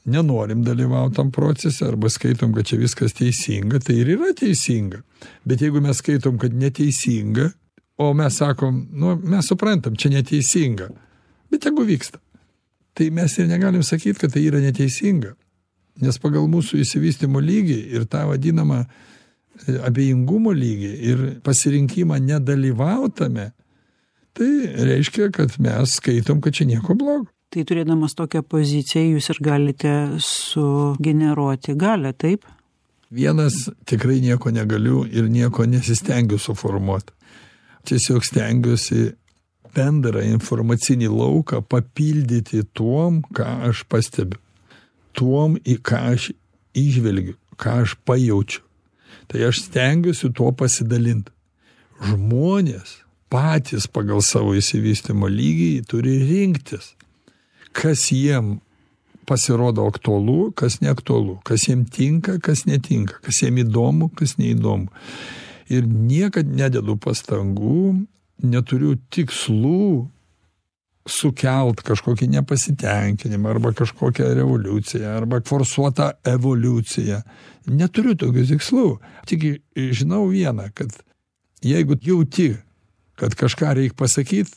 nenorim 0.06 0.64
dalyvaut 0.66 1.16
tam 1.18 1.32
procese 1.34 1.86
arba 1.86 2.10
skaitom 2.10 2.54
kad 2.54 2.70
čia 2.70 2.80
viskas 2.82 3.18
teisinga 3.18 3.82
tai 3.82 4.00
ir 4.02 4.14
yra 4.16 4.32
teisinga. 4.38 5.02
Bet 5.46 5.62
jeigu 5.62 5.82
mes 5.82 6.02
skaitom 6.02 6.40
kad 6.42 6.54
neteisinga 6.54 7.52
o 8.02 8.14
mes 8.18 8.38
sakom 8.38 8.84
nu 8.94 9.18
mes 9.22 9.50
suprantam 9.50 9.98
čia 9.98 10.14
neteisinga 10.14 10.90
bet 11.52 11.66
tegu 11.66 11.86
vyksta 11.86 12.22
tai 12.98 13.10
mes 13.14 13.38
ir 13.38 13.50
negalim 13.50 13.84
sakyt 13.84 14.20
kad 14.22 14.34
tai 14.34 14.46
yra 14.46 14.62
neteisinga. 14.62 15.36
Nes 16.02 16.18
pagal 16.22 16.46
mūsų 16.50 16.80
išsivystymo 16.82 17.42
lygį 17.44 17.78
ir 17.98 18.06
tą 18.10 18.24
vadinamą 18.30 18.86
e, 18.86 18.90
abejingumo 19.86 20.54
lygį 20.56 20.94
ir 21.12 21.26
pasirinkimą 21.46 22.20
nedalyvaut 22.24 23.18
tame 23.20 23.52
tai 24.38 24.52
reiškia 24.88 25.32
kad 25.36 25.60
mes 25.60 25.98
skaitom 26.00 26.42
kad 26.42 26.56
čia 26.56 26.70
nieko 26.70 26.96
blogo. 26.96 27.28
Tai 27.52 27.66
turėdamas 27.68 28.16
tokią 28.16 28.46
poziciją 28.48 29.18
jūs 29.18 29.28
ir 29.34 29.40
galite 29.44 29.94
sugeneruoti 30.24 31.76
galę, 31.76 32.14
taip? 32.16 32.48
vienas 33.12 33.70
tikrai 33.86 34.22
nieko 34.24 34.52
negaliu 34.52 35.04
ir 35.06 35.28
nieko 35.30 35.66
nesistengiu 35.66 36.40
suformuot. 36.40 37.12
Tiesiog 37.84 38.24
stengiuosi 38.26 39.12
bendrą 39.76 40.24
informacinį 40.32 41.10
lauką 41.12 41.62
papildyti 41.68 42.64
tuom 42.74 43.22
ką 43.36 43.48
aš 43.70 43.84
pastebiu. 43.92 44.40
Tuom 45.12 45.58
į 45.68 45.78
ką 45.84 46.02
aš 46.14 46.32
įžvelgiu 46.78 47.36
ką 47.60 47.82
aš 47.84 47.98
pajaučiu 48.08 48.64
tai 49.32 49.46
aš 49.48 49.64
stengiuosi 49.68 50.32
tuo 50.36 50.52
pasidalint. 50.52 51.32
Žmonės 52.02 52.98
patys 53.32 53.88
pagal 53.88 54.20
savo 54.26 54.52
išsivystymo 54.58 55.30
lygį 55.32 55.72
turi 55.88 56.18
rinktis 56.28 56.92
kas 57.72 58.10
jiem 58.12 58.60
pasirodo 59.30 59.86
aktualu 59.88 60.52
kas 60.52 60.82
neaktualu 60.84 61.38
kas 61.48 61.70
jiem 61.70 61.86
tinka 61.86 62.40
kas 62.44 62.66
netinka 62.68 63.22
kas 63.24 63.42
jiem 63.44 63.62
įdomu 63.64 64.10
kas 64.16 64.36
neįdomu. 64.42 64.92
Ir 65.72 65.88
niekad 65.88 66.50
nededu 66.52 66.98
pastangų 67.00 68.02
neturiu 68.44 68.98
tikslų 69.14 70.10
sukelt 71.10 71.82
kažkokį 71.86 72.28
nepasitenkinimą 72.36 73.56
arba 73.56 73.72
kažkokią 73.74 74.34
revoliuciją 74.38 75.16
arba 75.18 75.42
forsuotą 75.46 76.12
evoliuciją. 76.28 77.22
Neturiu 77.72 78.16
tokių 78.18 78.46
tikslų. 78.54 78.86
Tik 79.30 79.48
žinau 79.76 80.28
viena 80.30 80.70
kad 80.74 80.94
jeigu 81.66 81.98
jauti 82.02 82.56
kad 83.18 83.36
kažką 83.38 83.76
reik 83.78 83.98
pasakyt 83.98 84.50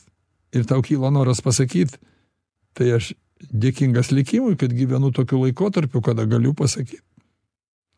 ir 0.53 0.65
tau 0.65 0.81
kyla 0.85 1.11
noras 1.13 1.41
pasakyt 1.41 1.97
tai 2.77 2.95
aš 2.97 3.13
dėkingas 3.51 4.13
likimui 4.13 4.57
kad 4.57 4.73
gyvenu 4.73 5.11
tokiu 5.13 5.43
laikotarpiu 5.43 6.01
kada 6.01 6.25
galiu 6.25 6.53
pasakyt. 6.53 7.01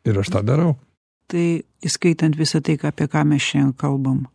Ir 0.07 0.19
aš 0.19 0.31
tą 0.31 0.43
darau. 0.43 0.77
Tai 1.27 1.63
įskaitant 1.83 2.35
visa 2.39 2.61
tai 2.63 2.77
apie 2.79 3.07
ką 3.11 3.25
mes 3.27 3.43
šiandien 3.43 3.75
kalbam 3.75 4.27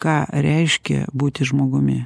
ką 0.00 0.24
reiškia 0.28 1.08
būti 1.16 1.48
žmogumi 1.48 2.04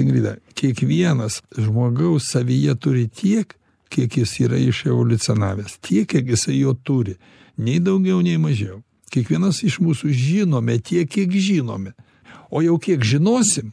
ingrida 0.00 0.36
kiekvienas 0.54 1.40
žmogaus 1.58 2.30
savyje 2.32 2.74
turi 2.80 3.08
tiek 3.08 3.56
kiek 3.92 4.16
jis 4.16 4.38
yra 4.40 4.60
iševoliucionavęs 4.60 5.78
tiek 5.84 6.08
kiek 6.08 6.28
jisai 6.32 6.60
jo 6.60 6.74
turi. 6.74 7.16
Nei 7.56 7.80
daugiau 7.80 8.22
nei 8.24 8.38
mažiau. 8.40 8.80
Kiekvienas 9.12 9.60
iš 9.66 9.76
mūsų 9.84 10.12
žinome 10.16 10.78
tiek 10.80 11.10
kiek 11.10 11.32
žinome. 11.32 11.92
O 12.50 12.62
jau 12.64 12.78
kiek 12.80 13.04
žinosim 13.04 13.72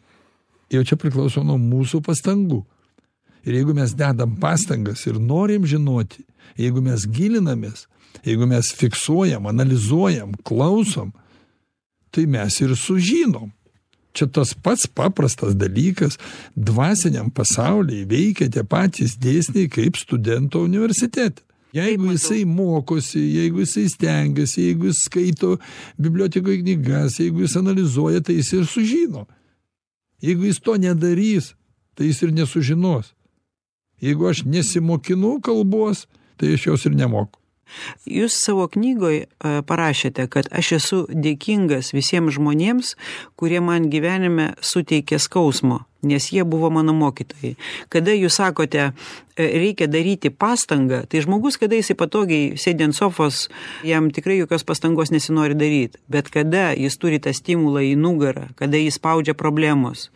jau 0.69 0.83
čia 0.83 0.99
priklauso 0.99 1.43
nuo 1.43 1.57
mūsų 1.57 2.03
pastangų. 2.05 2.65
Ir 3.47 3.55
jeigu 3.61 3.73
mes 3.73 3.95
dedam 3.95 4.35
pastangas 4.39 5.05
ir 5.07 5.15
norim 5.19 5.63
žinoti 5.65 6.25
jeigu 6.59 6.81
mes 6.83 7.05
gilinamės 7.07 7.85
jeigu 8.25 8.47
mes 8.49 8.71
fiksuojam 8.75 9.47
analizuojam 9.49 10.33
klausom 10.47 11.11
tai 12.11 12.25
mes 12.25 12.59
ir 12.63 12.75
sužinom 12.75 13.51
čia 14.13 14.27
tas 14.27 14.53
pats 14.53 14.87
paprastas 14.87 15.55
dalykas. 15.55 16.17
Dvasiniam 16.55 17.29
pasauly 17.31 18.05
veikia 18.09 18.49
tie 18.51 18.63
patys 18.63 19.17
dėsniai 19.19 19.69
kaip 19.71 19.97
studento 19.99 20.63
universitete. 20.65 21.43
Jeigu 21.73 22.09
jisai 22.15 22.45
mokosi 22.49 23.21
jeigu 23.35 23.61
jisai 23.61 23.85
stengiasi 23.93 24.63
jeigu 24.63 24.87
jis 24.89 25.03
skaito 25.05 25.51
bibliotekoj 26.01 26.63
knygas 26.63 27.19
jeigu 27.21 27.43
jis 27.43 27.57
analizuoja 27.61 28.23
tai 28.25 28.39
jis 28.39 28.53
ir 28.57 28.65
sužino. 28.65 29.27
Jeigu 30.21 30.49
jis 30.49 30.59
to 30.65 30.77
nedarys 30.81 31.53
tai 31.93 32.09
jis 32.09 32.23
ir 32.25 32.33
nesužinos. 32.33 33.13
Jeigu 34.01 34.31
aš 34.31 34.45
nesimokinu 34.49 35.37
kalbos 35.45 36.07
tai 36.41 36.55
aš 36.57 36.71
jos 36.71 36.89
ir 36.89 36.97
nemoku 36.97 37.38
Jūs 38.09 38.35
savo 38.35 38.67
knygoj 38.71 39.17
e, 39.23 39.27
parašėte, 39.67 40.27
kad 40.31 40.49
aš 40.55 40.71
esu 40.79 41.03
dėkingas 41.09 41.93
visiems 41.95 42.37
žmonėms, 42.37 42.95
kurie 43.39 43.61
man 43.63 43.89
gyvenime 43.93 44.53
suteikė 44.65 45.19
skausmo, 45.21 45.83
nes 46.01 46.29
jie 46.31 46.45
buvo 46.47 46.69
mano 46.71 46.93
mokytojai. 46.95 47.55
Kada 47.91 48.15
jūs 48.15 48.37
sakote, 48.39 48.89
e, 49.35 49.47
reikia 49.61 49.89
daryti 49.91 50.31
pastangą, 50.31 51.01
tai 51.09 51.21
žmogus, 51.25 51.59
kada 51.59 51.75
jisai 51.75 51.97
patogiai 51.99 52.55
sėdė 52.59 52.87
ant 52.87 52.97
sofos, 52.97 53.47
jam 53.83 54.07
tikrai 54.15 54.39
jokios 54.39 54.63
pastangos 54.67 55.11
nesinori 55.11 55.57
daryti. 55.59 55.99
Bet 56.07 56.31
kada 56.31 56.69
jis 56.77 56.97
turi 57.01 57.19
tą 57.19 57.33
stimulą 57.35 57.83
į 57.91 57.93
nugarą, 57.99 58.47
kada 58.59 58.79
jis 58.79 58.99
spaudžia 58.99 59.35
problemos, 59.35 60.07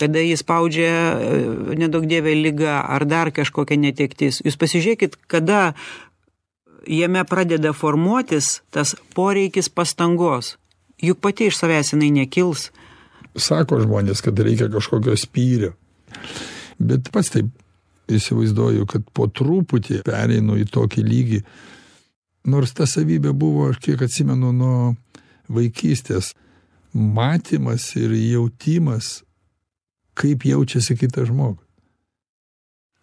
kada 0.00 0.22
jis 0.22 0.44
spaudžia 0.46 0.94
e, 0.94 1.44
nedaug 1.82 2.06
dievė 2.06 2.36
lyga 2.38 2.80
ar 2.86 3.06
dar 3.08 3.34
kažkokia 3.34 3.80
netektis, 3.80 4.40
jūs 4.44 4.58
pasižiūrėkit, 4.60 5.18
kada 5.26 5.74
jame 6.86 7.24
pradeda 7.24 7.72
formuotis 7.72 8.60
tas 8.70 8.94
poreikis 9.14 9.68
pastangos. 9.68 10.56
Juk 11.02 11.20
pati 11.20 11.48
iš 11.50 11.58
savęs 11.58 11.92
jinai 11.94 12.10
nekils. 12.14 12.70
Sako 13.36 13.80
žmonės 13.82 14.22
kad 14.24 14.38
reikia 14.38 14.70
kažkokio 14.72 15.16
spyrio. 15.18 15.72
Bet 16.78 17.10
pats 17.12 17.32
taip 17.34 17.50
įsivaizduoju 18.12 18.86
kad 18.90 19.06
po 19.16 19.26
truputį 19.26 20.02
pereinu 20.06 20.58
į 20.60 20.68
tokį 20.70 21.04
lygį. 21.08 21.42
Nors 22.52 22.74
ta 22.76 22.86
savybė 22.86 23.32
buvo 23.32 23.70
aš 23.70 23.80
kiek 23.82 24.02
atsimenu 24.04 24.52
nuo 24.52 24.94
vaikystės 25.48 26.34
matymas 26.94 27.88
ir 27.98 28.12
jautimas 28.14 29.22
kaip 30.14 30.44
jaučiasi 30.46 30.96
kitas 31.00 31.32
žmogus 31.32 31.63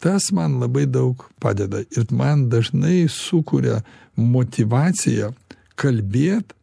tas 0.02 0.32
man 0.36 0.60
labai 0.62 0.88
daug 0.90 1.26
padeda 1.40 1.84
ir 1.84 2.06
man 2.12 2.48
dažnai 2.50 3.06
sukuria 3.10 3.82
motyvaciją 4.18 5.32
kalbėt 5.80 6.56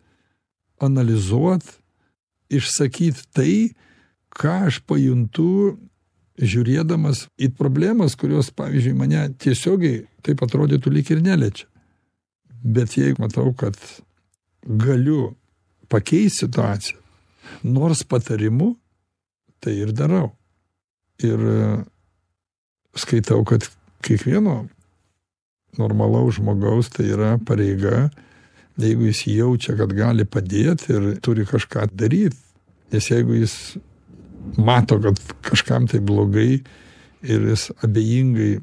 analizuot 0.83 1.65
išsakyt 2.59 3.23
tai 3.35 3.53
ką 4.39 4.55
aš 4.69 4.81
pajuntu 4.87 5.79
žiūrėdamas 6.39 7.27
į 7.43 7.51
problemas 7.59 8.15
kurios 8.19 8.51
pavyzdžiui 8.55 8.95
mane 8.99 9.25
tiesiogiai 9.43 10.05
taip 10.23 10.43
atrodytų 10.45 10.93
lyg 10.95 11.11
ir 11.11 11.23
neliečia. 11.25 11.67
Bet 12.63 12.95
jeigu 12.99 13.23
matau 13.23 13.51
kad 13.59 13.77
galiu 14.63 15.35
pakeist 15.91 16.45
situaciją 16.45 16.99
nors 17.63 18.05
patarimu 18.05 18.75
tai 19.63 19.75
ir 19.83 19.93
darau. 19.97 20.33
Ir 21.19 21.41
skaitau 22.99 23.45
kad 23.49 23.67
kiekvieno 24.05 24.67
normalaus 25.79 26.39
žmogaus 26.39 26.91
tai 26.95 27.11
yra 27.15 27.37
pareiga 27.39 28.09
jeigu 28.79 29.09
jis 29.11 29.25
jaučia 29.27 29.77
kad 29.79 29.93
gali 29.97 30.25
padėt 30.25 30.87
ir 30.93 31.09
turi 31.23 31.47
kažką 31.49 31.89
daryt. 31.99 32.37
Nes 32.93 33.11
jeigu 33.11 33.35
jis 33.37 33.55
mato 34.57 35.01
kad 35.03 35.19
kažkam 35.45 35.89
tai 35.91 36.01
blogai 36.01 36.63
ir 37.23 37.49
jis 37.51 37.69
abejingai 37.85 38.59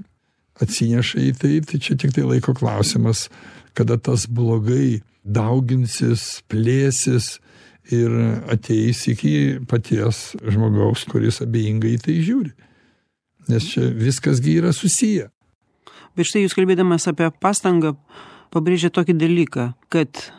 atsineša 0.63 1.19
į 1.19 1.31
tai 1.39 1.55
tai 1.67 1.81
čia 1.83 1.97
tiktai 1.99 2.23
laiko 2.23 2.55
klausimas 2.55 3.27
kada 3.75 3.97
tas 3.99 4.25
blogai 4.31 5.01
dauginsis 5.25 6.41
plėsis 6.47 7.35
ir 7.91 8.13
ateis 8.51 9.03
iki 9.11 9.59
paties 9.67 10.31
žmogaus 10.41 11.03
kuris 11.11 11.41
abejingai 11.43 11.97
į 11.97 12.03
tai 12.07 12.15
žiūri 12.23 12.53
nes 13.51 13.67
čia 13.71 13.89
viskas 13.93 14.41
gi 14.41 14.57
yra 14.59 14.73
susiję. 14.73 15.29
Bet 16.15 16.29
štai 16.29 16.45
jūs 16.45 16.55
kalbėdamas 16.55 17.09
apie 17.11 17.27
pastangą 17.43 17.95
pabrėžia 18.53 18.91
tokį 18.93 19.17
dalyką, 19.19 19.65
kad 19.91 20.29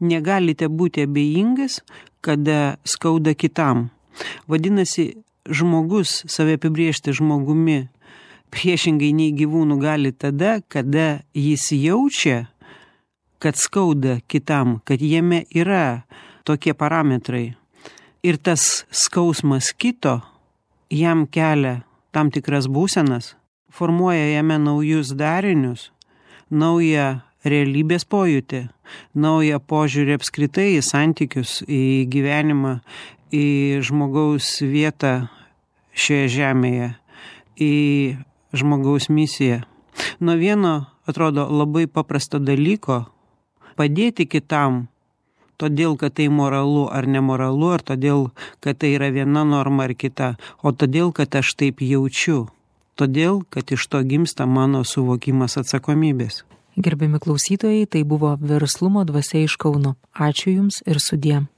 negalite 0.00 0.68
būti 0.72 1.04
abejingas, 1.04 1.82
kada 2.24 2.78
skauda 2.88 3.34
kitam. 3.36 3.90
Vadinasi, 4.48 5.18
žmogus 5.48 6.22
save 6.28 6.56
apibriežti 6.58 7.12
žmogumi 7.14 7.88
priešingai 8.52 9.10
nei 9.12 9.34
gyvūnų 9.36 9.78
gali 9.80 10.12
tada, 10.12 10.58
kada 10.68 11.20
jis 11.36 11.68
jaučia, 11.76 12.48
kad 13.38 13.60
skauda 13.60 14.18
kitam, 14.26 14.78
kad 14.84 15.02
jame 15.04 15.44
yra 15.54 16.04
tokie 16.48 16.74
parametrai. 16.74 17.52
Ir 18.24 18.40
tas 18.42 18.84
skausmas 18.90 19.70
kito 19.76 20.18
jam 20.90 21.26
kelia 21.28 21.84
tam 22.18 22.32
tikras 22.34 22.66
būsenas, 22.66 23.36
formuoja 23.70 24.24
jame 24.32 24.56
naujus 24.58 25.12
darinius, 25.14 25.92
naują 26.50 27.20
realybės 27.46 28.02
pojūtį, 28.10 28.64
naują 29.14 29.60
požiūrį 29.62 30.16
apskritai 30.18 30.72
į 30.74 30.82
santykius, 30.82 31.60
į 31.62 32.08
gyvenimą, 32.10 32.80
į 33.30 33.44
žmogaus 33.86 34.50
vietą 34.66 35.28
šioje 35.94 36.26
žemėje, 36.40 36.90
į 37.54 37.74
žmogaus 38.58 39.06
misiją. 39.14 39.62
Nuo 40.18 40.34
vieno, 40.42 40.74
atrodo, 41.06 41.46
labai 41.46 41.86
paprasto 41.86 42.42
dalyko 42.42 43.04
padėti 43.78 44.26
kitam 44.26 44.88
todėl 45.58 45.96
kad 46.00 46.14
tai 46.18 46.28
moralu 46.28 46.86
ar 46.90 47.06
nemoralu 47.06 47.72
ar 47.76 47.82
todėl 47.82 48.30
kad 48.64 48.78
tai 48.78 48.94
yra 48.96 49.10
viena 49.14 49.44
norma 49.44 49.88
ar 49.88 49.94
kita 49.94 50.36
o 50.62 50.72
todėl 50.72 51.12
kad 51.12 51.34
aš 51.42 51.54
taip 51.58 51.82
jaučiu 51.82 52.46
todėl 52.98 53.42
kad 53.50 53.70
iš 53.74 53.86
to 53.90 54.02
gimsta 54.02 54.46
mano 54.46 54.84
suvokimas 54.84 55.58
atsakomybės. 55.60 56.42
Gerbiami 56.78 57.18
klausytojai 57.18 57.86
tai 57.90 58.04
buvo 58.06 58.36
verslumo 58.38 59.02
dvasia 59.06 59.42
iš 59.46 59.58
kauno. 59.58 59.96
Ačiū 60.14 60.54
jums 60.54 60.82
ir 60.86 61.02
sudie 61.02 61.48